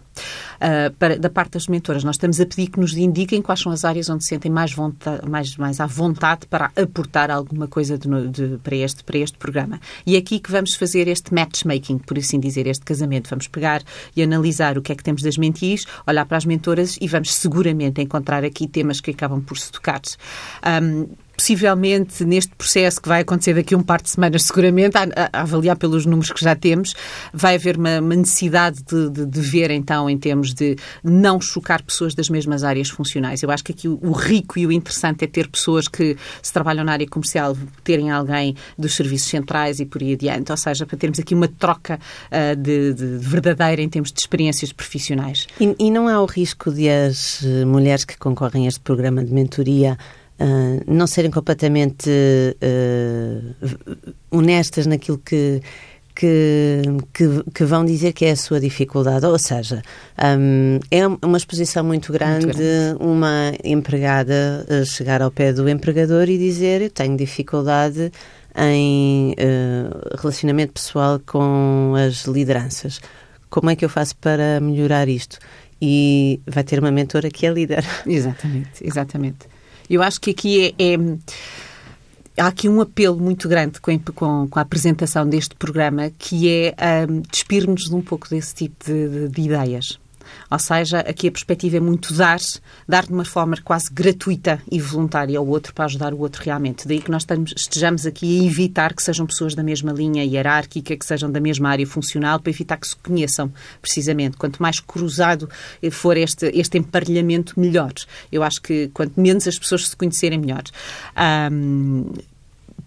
Uh, 0.60 0.94
para, 0.98 1.18
da 1.18 1.30
parte 1.30 1.52
das 1.52 1.68
mentoras, 1.68 2.04
nós 2.04 2.16
estamos 2.16 2.40
a 2.42 2.46
pedir 2.46 2.68
que 2.68 2.80
nos 2.80 2.94
indiquem 2.94 3.42
quais 3.42 3.62
são 3.62 3.72
as 3.72 3.86
áreas 3.86 4.10
onde 4.10 4.24
se 4.24 4.30
sentem 4.30 4.52
mais, 4.52 4.74
vontade, 4.74 5.28
mais, 5.28 5.56
mais 5.56 5.80
à 5.80 5.86
vontade 5.86 6.46
para 6.48 6.72
aportar 6.76 7.32
alguma 7.32 7.68
coisa 7.68 7.98
de, 7.98 8.28
de, 8.28 8.58
para, 8.58 8.76
este, 8.76 9.04
para 9.04 9.18
este 9.18 9.38
programa. 9.38 9.80
E 10.06 10.16
é 10.16 10.20
aqui 10.20 10.40
que 10.40 10.52
vamos 10.52 10.76
fazer 10.76 11.08
este 11.08 11.34
matchmaking, 11.34 12.00
por 12.00 12.18
assim 12.18 12.40
dizer, 12.40 12.68
este 12.68 12.84
casamento. 12.84 13.30
Vamos 13.30 13.48
pegar 13.48 13.82
e 14.16 14.22
analisar 14.22 14.78
o 14.78 14.82
que 14.82 14.92
é 14.92 14.96
que 14.96 15.04
temos 15.04 15.22
das 15.22 15.38
mentis, 15.38 15.86
olhar 16.06 16.26
para 16.26 16.38
as 16.38 16.46
mentoras 16.46 16.98
e 17.00 17.08
vamos 17.08 17.34
seguramente 17.34 18.02
encontrar 18.02 18.44
aqui 18.44 18.68
temas 18.68 19.00
que 19.00 19.12
acabam 19.12 19.42
por 19.42 19.58
se 19.58 19.72
tocar. 19.72 20.02
Um, 20.84 21.08
possivelmente 21.40 22.26
neste 22.26 22.54
processo 22.54 23.02
que 23.02 23.08
vai 23.08 23.22
acontecer 23.22 23.54
daqui 23.54 23.74
a 23.74 23.78
um 23.78 23.82
par 23.82 24.02
de 24.02 24.10
semanas, 24.10 24.44
seguramente, 24.52 24.98
a, 24.98 25.30
a 25.32 25.42
avaliar 25.42 25.78
pelos 25.78 26.06
números 26.06 26.34
que 26.34 26.44
já 26.44 26.54
temos, 26.54 26.94
vai 27.34 27.56
haver 27.56 27.78
uma, 27.78 28.02
uma 28.02 28.16
necessidade 28.16 28.84
de, 28.84 29.10
de, 29.10 29.26
de, 29.26 29.40
ver, 29.40 29.72
então, 29.72 30.10
em 30.10 30.18
termos 30.18 30.54
de 30.54 30.76
não 31.02 31.40
chocar 31.40 31.82
pessoas 31.82 32.14
das 32.14 32.28
mesmas 32.28 32.66
áreas 32.66 32.90
funcionais. 32.90 33.42
Eu 33.42 33.50
acho 33.50 33.64
que 33.64 33.72
aqui 33.72 33.88
o, 33.88 33.98
o, 34.02 34.12
rico 34.12 34.60
e 34.60 34.68
o 34.68 34.72
interessante 34.72 35.24
é 35.24 35.28
ter 35.28 35.48
pessoas 35.48 35.88
que, 35.88 36.18
se 36.42 36.52
trabalham 36.52 36.84
na 36.84 36.92
área 36.92 37.08
comercial, 37.08 37.56
terem 37.86 38.12
alguém 38.12 38.54
dos 38.78 38.96
serviços 38.96 39.30
centrais 39.30 39.80
e 39.80 39.86
por 39.86 40.02
aí 40.02 40.14
adiante. 40.14 40.52
Ou 40.52 40.58
seja, 40.58 40.86
para 40.86 40.98
termos 40.98 41.20
aqui 41.20 41.34
uma 41.34 41.48
troca 41.48 41.98
uh, 42.28 42.56
de, 42.58 42.94
de, 42.94 43.18
verdadeira 43.18 43.82
em 43.82 43.88
termos 43.88 44.12
de 44.12 44.20
experiências 44.20 44.74
profissionais. 44.74 45.48
E, 45.58 45.74
e 45.80 45.90
não 45.90 46.10
há 46.10 46.22
o 46.22 46.26
risco 46.26 46.70
de 46.70 46.90
as 46.90 47.42
eh, 47.46 47.64
mulheres 47.64 48.04
que 48.04 48.18
concorrem 48.18 48.66
a 48.66 48.68
este 48.68 48.82
programa 48.82 49.24
de 49.24 49.32
mentoria 49.32 49.98
uh, 50.40 50.84
não 50.88 51.06
serem 51.06 51.32
completamente 51.32 52.10
uh, 52.10 53.56
honestas 54.32 54.86
naquilo 54.86 55.18
que, 55.18 55.62
que, 56.16 56.82
que, 57.14 57.44
que, 57.54 57.66
vão 57.66 57.86
dizer 57.86 58.14
que 58.14 58.26
é 58.26 58.32
a 58.32 58.36
sua 58.36 58.60
dificuldade. 58.60 59.26
Ou 59.26 59.38
seja, 59.38 59.82
um, 60.40 60.80
é 60.90 61.08
uma 61.08 61.38
exposição 61.38 61.84
muito 61.84 62.12
grande, 62.12 62.46
muito 62.46 62.58
grande. 62.58 63.04
uma 63.04 63.52
empregada 63.64 64.66
chegar 64.86 65.22
ao 65.22 65.32
pé 65.32 65.54
do 65.54 65.68
empregador 65.70 66.30
e 66.30 66.38
dizer 66.38 66.82
eu 66.82 66.90
tenho 66.90 67.16
dificuldade 67.16 68.12
em 68.56 69.32
uh, 69.34 70.18
relacionamento 70.18 70.74
pessoal 70.74 71.20
com 71.26 71.94
as 71.96 72.26
lideranças. 72.26 73.00
Como 73.50 73.70
é 73.70 73.76
que 73.76 73.84
eu 73.84 73.90
faço 73.90 74.16
para 74.18 74.60
melhorar 74.60 75.08
isto? 75.08 75.40
E 75.82 76.42
vai 76.46 76.64
ter 76.64 76.80
uma 76.80 76.92
mentora 76.92 77.30
que 77.30 77.46
é 77.46 77.52
líder. 77.52 77.86
Exatamente, 78.06 78.86
exatamente. 78.86 79.48
Eu 79.90 80.04
acho 80.04 80.20
que 80.22 80.32
aqui 80.32 80.76
é, 80.78 80.94
é 80.94 80.98
há 82.40 82.48
aqui 82.48 82.70
um 82.70 82.82
apelo 82.82 83.20
muito 83.20 83.50
grande 83.50 83.80
com, 83.82 83.98
com, 84.00 84.48
com, 84.48 84.60
a 84.60 84.62
apresentação 84.62 85.28
deste 85.28 85.56
programa, 85.56 86.12
que 86.18 86.50
é 86.50 86.76
um, 87.10 87.22
despir-nos 87.22 87.92
um 87.92 88.02
pouco 88.02 88.30
desse 88.30 88.54
tipo 88.56 88.86
de, 88.86 89.10
de, 89.10 89.28
de, 89.30 89.42
ideias. 89.42 90.00
Ou 90.50 90.60
seja, 90.60 91.00
aqui 91.00 91.28
a 91.28 91.32
perspectiva 91.32 91.78
é 91.78 91.80
muito 91.80 92.14
dar, 92.14 92.40
dar 92.88 93.06
de 93.06 93.14
uma 93.14 93.26
forma 93.26 93.56
quase 93.64 93.92
gratuita 93.92 94.62
e 94.72 94.80
voluntária 94.80 95.38
ao 95.38 95.48
outro 95.48 95.74
para 95.74 95.86
ajudar 95.86 96.14
o 96.14 96.20
outro 96.20 96.44
realmente. 96.44 96.88
Daí 96.88 97.00
que 97.00 97.12
nós 97.12 97.26
estejamos 97.56 98.06
aqui 98.06 98.42
a 98.42 98.44
evitar 98.46 98.94
que 98.94 99.04
sejam 99.04 99.26
pessoas 99.26 99.54
da 99.54 99.62
mesma 99.62 99.92
linha 99.92 100.24
hierárquica, 100.24 100.96
que 100.98 101.06
sejam 101.06 101.32
da 101.32 101.40
mesma 101.40 101.70
área 101.70 101.86
funcional, 101.86 102.40
para 102.40 102.50
evitar 102.50 102.78
que 102.78 102.88
se 102.88 102.96
conheçam, 102.96 103.52
precisamente. 103.82 104.38
Quanto 104.38 104.62
mais 104.62 104.80
cruzado 104.80 105.50
for 105.92 106.18
este, 106.18 106.48
este 106.54 106.78
emparelhamento, 106.78 107.60
melhor. 107.60 107.94
Eu 108.32 108.42
acho 108.44 108.62
que 108.62 108.90
quanto 108.94 109.20
menos 109.20 109.48
as 109.48 109.60
pessoas 109.60 109.90
se 109.90 109.96
conhecerem, 109.96 110.40
melhor. 110.40 110.64
Um, 111.52 112.12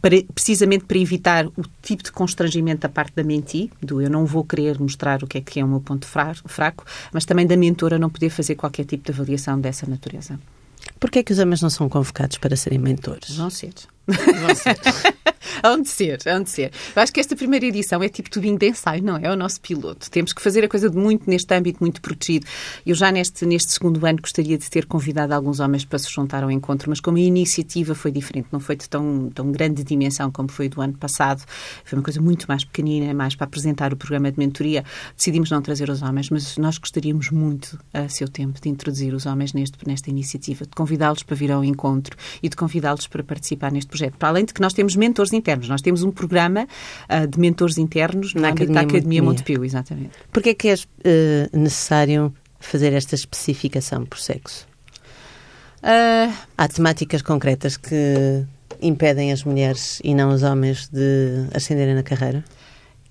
para, 0.02 0.16
precisamente 0.34 0.84
para 0.84 0.98
evitar 0.98 1.46
o 1.46 1.62
tipo 1.80 2.02
de 2.02 2.10
constrangimento 2.10 2.80
da 2.80 2.88
parte 2.88 3.14
da 3.14 3.22
menti, 3.22 3.70
do 3.80 4.02
eu 4.02 4.10
não 4.10 4.26
vou 4.26 4.44
querer 4.44 4.78
mostrar 4.80 5.22
o 5.22 5.26
que 5.28 5.38
é 5.38 5.40
que 5.40 5.60
é 5.60 5.64
o 5.64 5.68
meu 5.68 5.80
ponto 5.80 6.06
fraco, 6.06 6.84
mas 7.12 7.24
também 7.24 7.46
da 7.46 7.56
mentora 7.56 7.98
não 8.00 8.10
poder 8.10 8.28
fazer 8.28 8.56
qualquer 8.56 8.84
tipo 8.84 9.04
de 9.04 9.12
avaliação 9.12 9.58
dessa 9.60 9.86
natureza. 9.86 10.38
Porquê 10.98 11.20
é 11.20 11.22
que 11.22 11.32
os 11.32 11.38
homens 11.38 11.62
não 11.62 11.70
são 11.70 11.88
convocados 11.88 12.38
para 12.38 12.56
serem 12.56 12.80
mentores? 12.80 13.36
Vão 13.36 13.48
ser. 13.48 13.72
Hão 15.62 15.80
de 15.80 15.88
ser, 15.88 16.18
hão 16.26 16.42
de 16.42 16.50
ser. 16.50 16.72
Eu 16.94 17.02
acho 17.02 17.12
que 17.12 17.20
esta 17.20 17.36
primeira 17.36 17.66
edição 17.66 18.02
é 18.02 18.08
tipo 18.08 18.30
tubinho 18.30 18.58
de 18.58 18.68
ensaio, 18.68 19.02
não 19.02 19.16
é? 19.16 19.26
É 19.26 19.30
o 19.30 19.36
nosso 19.36 19.60
piloto. 19.60 20.10
Temos 20.10 20.32
que 20.32 20.42
fazer 20.42 20.64
a 20.64 20.68
coisa 20.68 20.90
de 20.90 20.96
muito 20.96 21.28
neste 21.28 21.54
âmbito, 21.54 21.78
muito 21.80 22.00
protegido. 22.00 22.46
Eu 22.84 22.94
já 22.94 23.12
neste, 23.12 23.46
neste 23.46 23.72
segundo 23.72 24.04
ano 24.04 24.18
gostaria 24.20 24.58
de 24.58 24.68
ter 24.68 24.86
convidado 24.86 25.32
alguns 25.32 25.60
homens 25.60 25.84
para 25.84 25.98
se 25.98 26.10
juntar 26.10 26.42
ao 26.42 26.50
encontro, 26.50 26.90
mas 26.90 27.00
como 27.00 27.16
a 27.16 27.20
iniciativa 27.20 27.94
foi 27.94 28.10
diferente, 28.10 28.48
não 28.50 28.58
foi 28.60 28.76
de 28.76 28.88
tão, 28.88 29.30
tão 29.32 29.52
grande 29.52 29.84
dimensão 29.84 30.30
como 30.30 30.50
foi 30.50 30.68
do 30.68 30.80
ano 30.80 30.94
passado, 30.94 31.44
foi 31.84 31.98
uma 31.98 32.02
coisa 32.02 32.20
muito 32.20 32.46
mais 32.48 32.64
pequenina, 32.64 33.14
mais 33.14 33.36
para 33.36 33.44
apresentar 33.44 33.92
o 33.92 33.96
programa 33.96 34.32
de 34.32 34.38
mentoria, 34.38 34.84
decidimos 35.16 35.50
não 35.50 35.62
trazer 35.62 35.88
os 35.90 36.02
homens, 36.02 36.30
mas 36.30 36.56
nós 36.56 36.78
gostaríamos 36.78 37.30
muito, 37.30 37.78
a 37.92 38.08
seu 38.08 38.28
tempo, 38.28 38.60
de 38.60 38.68
introduzir 38.68 39.14
os 39.14 39.26
homens 39.26 39.52
neste, 39.52 39.76
nesta 39.86 40.10
iniciativa, 40.10 40.64
de 40.64 40.70
convidá-los 40.70 41.22
para 41.22 41.36
vir 41.36 41.52
ao 41.52 41.64
encontro 41.64 42.16
e 42.42 42.48
de 42.48 42.56
convidá-los 42.56 43.06
para 43.06 43.22
participar 43.22 43.70
neste 43.70 43.91
projeto. 43.92 44.16
Para 44.16 44.30
além 44.30 44.44
de 44.44 44.54
que 44.54 44.60
nós 44.60 44.72
temos 44.72 44.96
mentores 44.96 45.32
internos, 45.32 45.68
nós 45.68 45.82
temos 45.82 46.02
um 46.02 46.10
programa 46.10 46.66
uh, 47.08 47.26
de 47.26 47.38
mentores 47.38 47.78
internos 47.78 48.34
na 48.34 48.48
Academia, 48.48 48.74
da 48.74 48.80
Academia 48.80 49.22
Montepio, 49.22 49.64
exatamente. 49.64 50.10
Porquê 50.32 50.50
é 50.50 50.54
que 50.54 50.68
é 50.68 50.74
uh, 50.74 51.58
necessário 51.58 52.34
fazer 52.58 52.92
esta 52.92 53.14
especificação 53.14 54.04
por 54.04 54.18
sexo? 54.18 54.66
Uh... 55.82 56.32
Há 56.56 56.68
temáticas 56.68 57.22
concretas 57.22 57.76
que 57.76 58.44
impedem 58.80 59.32
as 59.32 59.44
mulheres 59.44 60.00
e 60.02 60.14
não 60.14 60.30
os 60.30 60.42
homens 60.42 60.88
de 60.88 61.46
ascenderem 61.54 61.94
na 61.94 62.02
carreira? 62.02 62.44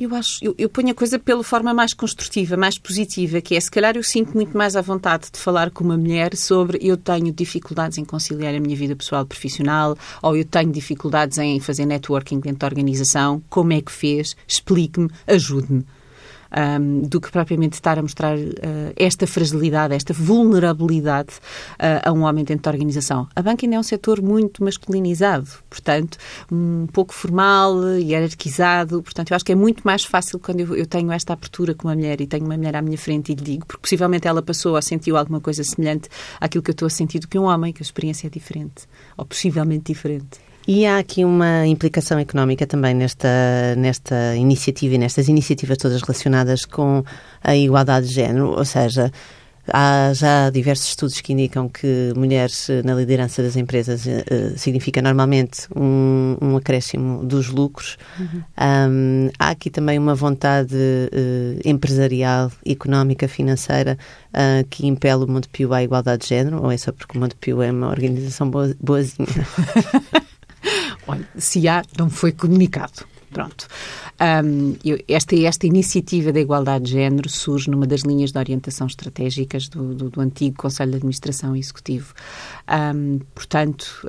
Eu 0.02 0.16
acho, 0.16 0.44
eu, 0.44 0.56
eu, 0.58 0.68
ponho 0.68 0.90
a 0.90 0.96
coisa 0.96 1.20
pela 1.20 1.44
forma 1.44 1.76
mais 1.76 1.94
construtiva, 1.94 2.58
mais 2.58 2.76
positiva, 2.76 3.40
que 3.40 3.56
é 3.56 3.60
se 3.60 3.70
calhar 3.70 3.96
eu 3.96 4.02
sinto 4.02 4.34
muito 4.34 4.58
mais 4.58 4.76
à 4.76 4.82
vontade 4.82 5.28
de 5.32 5.38
falar 5.38 5.70
com 5.70 5.84
uma 5.84 5.96
mulher 5.96 6.36
sobre 6.36 6.80
eu 6.82 6.98
tenho 6.98 7.32
dificuldades 7.32 8.00
em 8.00 8.04
conciliar 8.04 8.56
a 8.56 8.60
minha 8.60 8.76
vida 8.76 8.96
pessoal 8.96 9.22
e 9.22 9.28
profissional, 9.28 9.96
ou 10.24 10.36
eu 10.36 10.44
tenho 10.44 10.72
dificuldades 10.72 11.38
em 11.38 11.60
fazer 11.60 11.86
networking 11.86 12.40
dentro 12.40 12.58
da 12.62 12.66
organização, 12.66 13.44
como 13.48 13.74
é 13.74 13.80
que 13.80 13.92
fez? 13.92 14.36
Explique-me, 14.48 15.08
ajude-me 15.28 15.86
um, 16.80 17.02
do 17.02 17.20
que 17.22 17.32
propriamente 17.32 17.74
estar 17.74 17.98
a 17.98 18.02
mostrar 18.02 18.38
uh, 18.38 18.52
esta 18.96 19.26
fragilidade, 19.26 19.94
esta 19.94 20.14
vulnerabilidade 20.14 21.36
uh, 21.74 22.10
a 22.10 22.12
um 22.12 22.22
homem 22.24 22.44
dentro 22.44 22.64
da 22.64 22.72
organização. 22.72 23.28
A 23.36 23.42
banca 23.42 23.66
ainda 23.66 23.76
é 23.76 23.80
um 23.80 23.84
setor 23.84 24.22
muito 24.22 24.64
masculinizado, 24.64 25.48
portanto, 25.70 26.18
um 26.52 26.88
pouco 26.92 27.14
formal, 27.14 27.98
hierarquizado, 27.98 29.02
portanto, 29.02 29.32
eu 29.32 29.36
acho 29.36 29.46
que 29.46 29.52
é 29.52 29.56
muito 29.56 29.82
mais 29.84 30.04
fácil 30.04 30.40
quando 30.40 30.60
eu, 30.60 30.76
eu 30.76 30.86
tenho 30.86 31.12
esta 31.12 31.34
abertura 31.34 31.74
com 31.74 31.88
uma 31.88 31.96
mulher 31.96 32.20
e 32.22 32.28
tenho 32.28 32.46
uma 32.46 32.58
mulher 32.58 32.76
à 32.76 32.82
minha 32.82 32.98
frente 32.98 33.32
e 33.32 33.36
lhe 33.36 33.42
digo, 33.42 33.66
porque 33.66 33.82
possivelmente 33.82 34.28
ela 34.28 34.42
passou 34.42 34.76
ou 34.76 34.82
sentiu 34.82 35.18
alguma 35.18 35.40
coisa 35.40 35.64
semelhante 35.64 36.10
àquilo 36.40 36.64
que 36.64 36.72
eu 36.72 36.74
estou 36.74 36.88
a 36.88 36.90
sentir 36.90 37.20
do 37.20 37.28
que 37.28 37.40
um 37.40 37.44
homem, 37.44 37.74
que 37.74 37.82
a 37.82 37.86
experiência 37.86 38.28
é 38.28 38.30
diferente, 38.30 38.88
ou 39.18 39.26
possivelmente 39.26 39.86
diferente. 39.92 40.51
E 40.68 40.86
há 40.86 41.00
aqui 41.00 41.26
uma 41.26 41.66
implicação 41.66 42.20
económica 42.20 42.68
também 42.68 42.94
nesta, 42.94 43.76
nesta 43.78 44.36
iniciativa 44.36 44.96
e 44.96 44.98
nestas 44.98 45.28
iniciativas 45.28 45.78
todas 45.78 46.02
relacionadas 46.02 46.66
com 46.66 47.04
a 47.44 47.56
igualdade 47.56 48.08
de 48.08 48.14
género, 48.14 48.52
ou 48.52 48.66
seja, 48.66 49.12
Há 49.68 50.12
já 50.14 50.50
diversos 50.50 50.90
estudos 50.90 51.22
que 51.22 51.34
indicam 51.34 51.70
que 51.70 52.12
mulheres 52.16 52.68
na 52.84 52.96
liderança 52.96 53.44
das 53.44 53.56
empresas 53.56 54.06
uh, 54.06 54.58
significa 54.58 55.02
normalmente 55.02 55.68
um, 55.76 56.36
um, 56.42 56.58
acréscimo 56.58 57.24
dos 57.24 57.50
lucros. 57.50 57.98
Uhum. 58.20 58.44
Um, 58.60 59.30
há 59.38 59.50
aqui 59.50 59.70
também 59.70 60.00
uma 60.00 60.16
vontade 60.16 60.76
uh, 60.76 61.60
empresarial, 61.64 62.52
económica, 62.66 63.28
financeira 63.28 63.98
uh, 64.30 64.68
que 64.68 64.88
impele 64.88 65.24
o 65.24 65.28
Montepio 65.28 65.74
à 65.74 65.84
igualdade 65.84 66.24
de 66.24 66.30
género, 66.30 66.64
ou 66.64 66.72
é 66.72 66.78
só 66.78 66.92
porque 66.92 67.16
o 67.16 67.22
Montepio 67.22 67.62
é 67.62 67.72
uma 67.72 67.90
organização 67.90 68.50
boa, 68.50 68.76
boazinha? 68.80 69.28
Olha, 71.08 71.28
se 71.38 71.68
há, 71.68 71.84
não 71.98 72.10
foi 72.10 72.32
comunicado. 72.32 73.06
Pronto. 73.32 73.66
Um, 74.44 74.76
esta, 75.08 75.36
esta 75.38 75.66
iniciativa 75.66 76.34
da 76.34 76.40
igualdade 76.42 76.86
de 76.86 76.92
género 76.92 77.30
surge 77.30 77.72
numa 77.72 77.88
das 77.88 78.02
linhas 78.02 78.32
de 78.32 78.38
orientação 78.38 78.86
estratégicas 78.88 79.70
do, 79.70 79.96
do, 79.96 80.10
do 80.10 80.22
antigo 80.22 80.58
Conselho 80.58 80.92
de 80.92 80.98
Administração 80.98 81.56
Executivo. 81.56 82.14
Um, 82.70 83.20
portanto, 83.34 84.06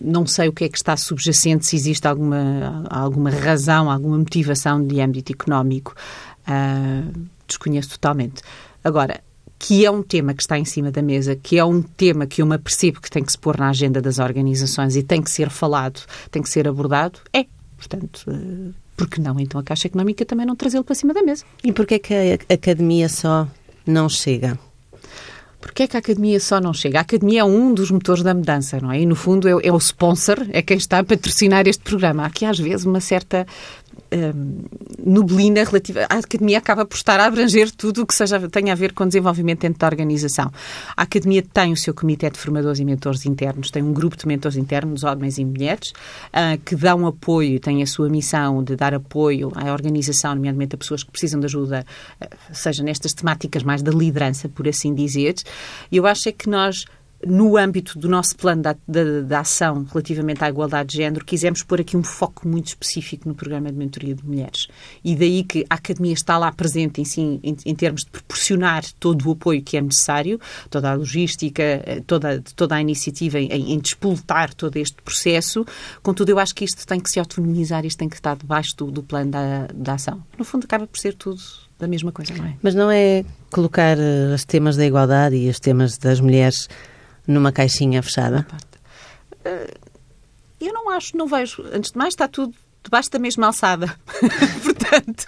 não 0.00 0.26
sei 0.26 0.48
o 0.48 0.52
que 0.52 0.64
é 0.64 0.68
que 0.68 0.76
está 0.76 0.96
subjacente, 0.96 1.66
se 1.66 1.76
existe 1.76 2.08
alguma, 2.08 2.84
alguma 2.90 3.30
razão, 3.30 3.88
alguma 3.88 4.18
motivação 4.18 4.84
de 4.84 5.00
âmbito 5.00 5.32
económico. 5.32 5.94
Uh, 6.42 7.28
desconheço 7.46 7.90
totalmente. 7.90 8.42
Agora, 8.82 9.20
que 9.58 9.84
é 9.84 9.90
um 9.90 10.02
tema 10.02 10.32
que 10.34 10.42
está 10.42 10.58
em 10.58 10.64
cima 10.64 10.90
da 10.90 11.02
mesa, 11.02 11.34
que 11.34 11.58
é 11.58 11.64
um 11.64 11.82
tema 11.82 12.26
que 12.26 12.40
eu 12.40 12.46
me 12.46 12.54
apercebo 12.54 13.00
que 13.00 13.10
tem 13.10 13.24
que 13.24 13.32
se 13.32 13.38
pôr 13.38 13.58
na 13.58 13.68
agenda 13.68 14.00
das 14.00 14.18
organizações 14.18 14.94
e 14.94 15.02
tem 15.02 15.20
que 15.20 15.30
ser 15.30 15.50
falado, 15.50 16.00
tem 16.30 16.42
que 16.42 16.48
ser 16.48 16.68
abordado, 16.68 17.18
é. 17.32 17.46
Portanto, 17.76 18.24
uh, 18.28 18.74
por 18.96 19.08
que 19.08 19.20
não 19.20 19.38
então 19.38 19.60
a 19.60 19.64
Caixa 19.64 19.88
Económica 19.88 20.24
também 20.24 20.46
não 20.46 20.56
trazê-lo 20.56 20.84
para 20.84 20.94
cima 20.94 21.14
da 21.14 21.22
mesa? 21.22 21.44
E 21.62 21.72
porquê 21.72 21.94
é 21.94 21.98
que 21.98 22.14
a 22.14 22.54
academia 22.54 23.08
só 23.08 23.48
não 23.86 24.08
chega? 24.08 24.58
Porquê 25.60 25.84
é 25.84 25.86
que 25.88 25.96
a 25.96 26.00
academia 26.00 26.38
só 26.38 26.60
não 26.60 26.72
chega? 26.72 26.98
A 26.98 27.02
academia 27.02 27.40
é 27.40 27.44
um 27.44 27.74
dos 27.74 27.90
motores 27.90 28.22
da 28.22 28.32
mudança, 28.32 28.78
não 28.80 28.92
é? 28.92 29.00
E, 29.00 29.06
no 29.06 29.16
fundo, 29.16 29.48
é, 29.48 29.66
é 29.66 29.72
o 29.72 29.78
sponsor, 29.78 30.46
é 30.50 30.62
quem 30.62 30.76
está 30.76 31.00
a 31.00 31.04
patrocinar 31.04 31.66
este 31.66 31.82
programa. 31.82 32.22
Há 32.22 32.26
aqui, 32.26 32.44
às 32.44 32.58
vezes, 32.58 32.86
uma 32.86 33.00
certa 33.00 33.44
um, 34.12 34.64
nublina 35.04 35.64
relativa. 35.64 36.06
A 36.08 36.18
academia 36.18 36.58
acaba 36.58 36.84
por 36.84 36.96
estar 36.96 37.20
a 37.20 37.26
abranger 37.26 37.70
tudo 37.70 38.02
o 38.02 38.06
que 38.06 38.14
seja, 38.14 38.48
tenha 38.48 38.72
a 38.72 38.76
ver 38.76 38.92
com 38.92 39.06
desenvolvimento 39.06 39.60
dentro 39.60 39.78
da 39.78 39.86
organização. 39.86 40.50
A 40.96 41.02
academia 41.02 41.42
tem 41.42 41.72
o 41.72 41.76
seu 41.76 41.94
comitê 41.94 42.30
de 42.30 42.38
formadores 42.38 42.78
e 42.80 42.84
mentores 42.84 43.26
internos, 43.26 43.70
tem 43.70 43.82
um 43.82 43.92
grupo 43.92 44.16
de 44.16 44.26
mentores 44.26 44.56
internos, 44.56 45.04
homens 45.04 45.38
e 45.38 45.44
mulheres, 45.44 45.90
uh, 45.90 46.58
que 46.64 46.74
dão 46.74 47.06
apoio, 47.06 47.60
têm 47.60 47.82
a 47.82 47.86
sua 47.86 48.08
missão 48.08 48.62
de 48.62 48.76
dar 48.76 48.94
apoio 48.94 49.52
à 49.54 49.72
organização, 49.72 50.34
nomeadamente 50.34 50.74
a 50.74 50.78
pessoas 50.78 51.02
que 51.02 51.10
precisam 51.10 51.40
de 51.40 51.46
ajuda, 51.46 51.84
uh, 52.20 52.26
seja 52.52 52.82
nestas 52.82 53.12
temáticas 53.12 53.62
mais 53.62 53.82
da 53.82 53.92
liderança, 53.92 54.48
por 54.48 54.66
assim 54.68 54.94
dizer. 54.94 55.34
Eu 55.90 56.06
acho 56.06 56.28
é 56.28 56.32
que 56.32 56.48
nós 56.48 56.84
no 57.26 57.56
âmbito 57.56 57.98
do 57.98 58.08
nosso 58.08 58.36
plano 58.36 58.62
da, 58.62 59.40
ação 59.40 59.84
relativamente 59.90 60.44
à 60.44 60.48
igualdade 60.48 60.90
de 60.90 60.96
género, 60.98 61.24
quisemos 61.24 61.62
pôr 61.62 61.80
aqui 61.80 61.96
um 61.96 62.02
foco 62.02 62.46
muito 62.46 62.68
específico 62.68 63.28
no 63.28 63.34
programa 63.34 63.70
de 63.70 63.76
mentoria 63.76 64.14
de 64.14 64.24
mulheres. 64.24 64.68
E 65.04 65.16
daí 65.16 65.42
que 65.42 65.66
a 65.68 65.74
Academia 65.74 66.12
está 66.12 66.38
lá 66.38 66.50
presente 66.52 67.00
em, 67.00 67.04
si, 67.04 67.20
em, 67.20 67.56
em 67.64 67.74
termos 67.74 68.02
de 68.04 68.10
proporcionar 68.10 68.84
todo 69.00 69.28
o 69.28 69.32
apoio 69.32 69.62
que 69.62 69.76
é 69.76 69.80
necessário, 69.80 70.40
toda 70.70 70.90
a 70.90 70.94
logística, 70.94 71.62
eh, 71.62 72.02
toda, 72.06 72.42
toda 72.54 72.76
a 72.76 72.80
iniciativa 72.80 73.38
em, 73.38 73.72
em 73.72 73.78
despoltar 73.78 74.54
todo 74.54 74.76
este 74.76 75.02
processo. 75.02 75.66
Contudo, 76.02 76.30
eu 76.30 76.38
acho 76.38 76.54
que 76.54 76.64
isto 76.64 76.86
tem 76.86 77.00
que 77.00 77.10
se 77.10 77.18
autonomizar, 77.18 77.84
isto 77.84 77.98
tem 77.98 78.08
que 78.08 78.16
estar 78.16 78.36
debaixo 78.36 78.76
do, 78.76 78.90
do 78.90 79.02
plano 79.02 79.32
da, 79.32 79.66
da 79.74 79.94
ação. 79.94 80.22
No 80.38 80.44
fundo, 80.44 80.64
acaba 80.64 80.86
por 80.86 80.98
ser 80.98 81.14
tudo 81.14 81.40
da 81.78 81.86
mesma 81.86 82.10
coisa, 82.12 82.34
não 82.34 82.44
é? 82.44 82.56
Mas 82.62 82.74
não 82.74 82.90
é 82.90 83.24
colocar 83.50 83.96
eh, 83.98 84.34
os 84.34 84.44
temas 84.44 84.76
da 84.76 84.84
igualdade 84.84 85.36
e 85.36 85.48
os 85.48 85.60
temas 85.60 85.96
das 85.96 86.20
mulheres 86.20 86.68
numa 87.28 87.52
caixinha 87.52 88.02
fechada? 88.02 88.46
Uh, 89.44 89.88
eu 90.60 90.72
não 90.72 90.90
acho, 90.90 91.16
não 91.16 91.26
vejo. 91.26 91.62
Antes 91.72 91.92
de 91.92 91.98
mais, 91.98 92.14
está 92.14 92.26
tudo 92.26 92.54
debaixo 92.82 93.10
da 93.10 93.18
mesma 93.18 93.46
alçada. 93.46 93.94
Portanto. 94.64 95.26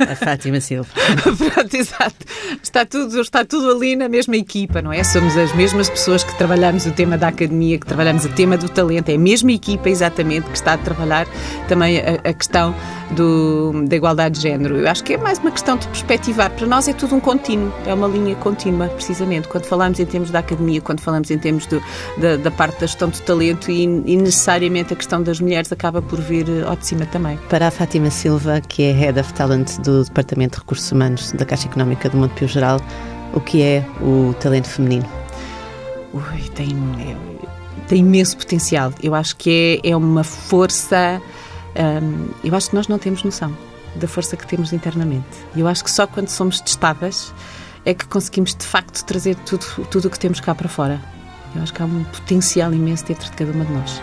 A 0.00 0.14
Fátima 0.16 0.60
Silva. 0.60 0.88
Pronto, 1.22 1.74
exato. 1.74 2.16
Está 2.62 2.84
tudo, 2.84 3.20
está 3.20 3.44
tudo 3.44 3.70
ali 3.70 3.96
na 3.96 4.08
mesma 4.08 4.36
equipa, 4.36 4.82
não 4.82 4.92
é? 4.92 5.04
Somos 5.04 5.36
as 5.36 5.54
mesmas 5.54 5.88
pessoas 5.88 6.24
que 6.24 6.36
trabalhamos 6.36 6.84
o 6.86 6.92
tema 6.92 7.16
da 7.16 7.28
academia, 7.28 7.78
que 7.78 7.86
trabalhamos 7.86 8.24
o 8.24 8.28
tema 8.30 8.56
do 8.56 8.68
talento. 8.68 9.08
É 9.08 9.14
a 9.14 9.18
mesma 9.18 9.52
equipa, 9.52 9.88
exatamente, 9.88 10.48
que 10.50 10.56
está 10.56 10.74
a 10.74 10.78
trabalhar 10.78 11.26
também 11.68 11.98
a, 12.00 12.28
a 12.28 12.34
questão 12.34 12.74
do, 13.12 13.84
da 13.86 13.96
igualdade 13.96 14.36
de 14.36 14.42
género. 14.42 14.76
Eu 14.76 14.88
acho 14.88 15.04
que 15.04 15.14
é 15.14 15.16
mais 15.16 15.38
uma 15.38 15.50
questão 15.50 15.76
de 15.76 15.86
perspectivar. 15.88 16.50
Para 16.50 16.66
nós 16.66 16.88
é 16.88 16.92
tudo 16.92 17.14
um 17.14 17.20
contínuo, 17.20 17.72
é 17.86 17.94
uma 17.94 18.08
linha 18.08 18.34
contínua, 18.36 18.88
precisamente. 18.88 19.48
Quando 19.48 19.64
falamos 19.64 20.00
em 20.00 20.06
termos 20.06 20.30
da 20.30 20.40
academia, 20.40 20.80
quando 20.80 21.00
falamos 21.00 21.30
em 21.30 21.38
termos 21.38 21.66
do, 21.66 21.82
da, 22.18 22.36
da, 22.36 22.50
parte 22.50 22.80
da 22.80 22.86
gestão 22.86 23.08
do 23.08 23.18
talento 23.20 23.70
e, 23.70 23.84
e, 23.84 24.16
necessariamente 24.16 24.92
a 24.92 24.96
questão 24.96 25.22
das 25.22 25.40
mulheres 25.40 25.72
acaba 25.72 26.02
por 26.02 26.20
vir 26.20 26.48
eh, 26.48 26.62
ao 26.66 26.76
de 26.76 26.86
cima 26.86 27.06
também. 27.06 27.38
Para 27.48 27.68
a 27.68 27.70
Fátima 27.70 28.10
Silva, 28.10 28.60
que 28.60 28.82
é 28.82 28.92
Head 28.92 29.20
of 29.20 29.32
Talent 29.34 29.78
do 29.78 30.04
Departamento 30.04 30.56
de 30.56 30.60
Recursos 30.60 30.90
Humanos 30.90 31.32
da 31.32 31.44
Caixa 31.44 31.68
Económica 31.68 32.08
do 32.08 32.16
Montepio 32.16 32.48
Geral, 32.48 32.80
o 33.34 33.40
que 33.40 33.62
é 33.62 33.84
o 34.00 34.34
talento 34.40 34.68
feminino? 34.68 35.06
Ui, 36.12 36.48
tem, 36.54 36.68
é, 37.00 37.16
tem 37.86 38.00
imenso 38.00 38.36
potencial. 38.36 38.92
Eu 39.02 39.14
acho 39.14 39.36
que 39.36 39.80
é, 39.84 39.90
é 39.90 39.96
uma 39.96 40.24
força 40.24 41.20
um, 41.76 42.28
eu 42.44 42.54
acho 42.54 42.70
que 42.70 42.76
nós 42.76 42.88
não 42.88 42.98
temos 42.98 43.22
noção 43.22 43.56
da 43.96 44.06
força 44.06 44.36
que 44.36 44.46
temos 44.46 44.72
internamente. 44.72 45.26
Eu 45.56 45.66
acho 45.66 45.82
que 45.84 45.90
só 45.90 46.06
quando 46.06 46.28
somos 46.28 46.60
testadas 46.60 47.32
é 47.84 47.94
que 47.94 48.06
conseguimos 48.06 48.54
de 48.54 48.64
facto 48.64 49.04
trazer 49.04 49.36
tudo, 49.36 49.64
tudo 49.90 50.08
o 50.08 50.10
que 50.10 50.18
temos 50.18 50.40
cá 50.40 50.54
para 50.54 50.68
fora. 50.68 51.00
Eu 51.54 51.62
acho 51.62 51.72
que 51.72 51.80
há 51.80 51.86
um 51.86 52.04
potencial 52.04 52.72
imenso 52.74 53.04
dentro 53.06 53.30
de 53.30 53.36
cada 53.36 53.52
uma 53.52 53.64
de 53.64 53.72
nós. 53.72 54.02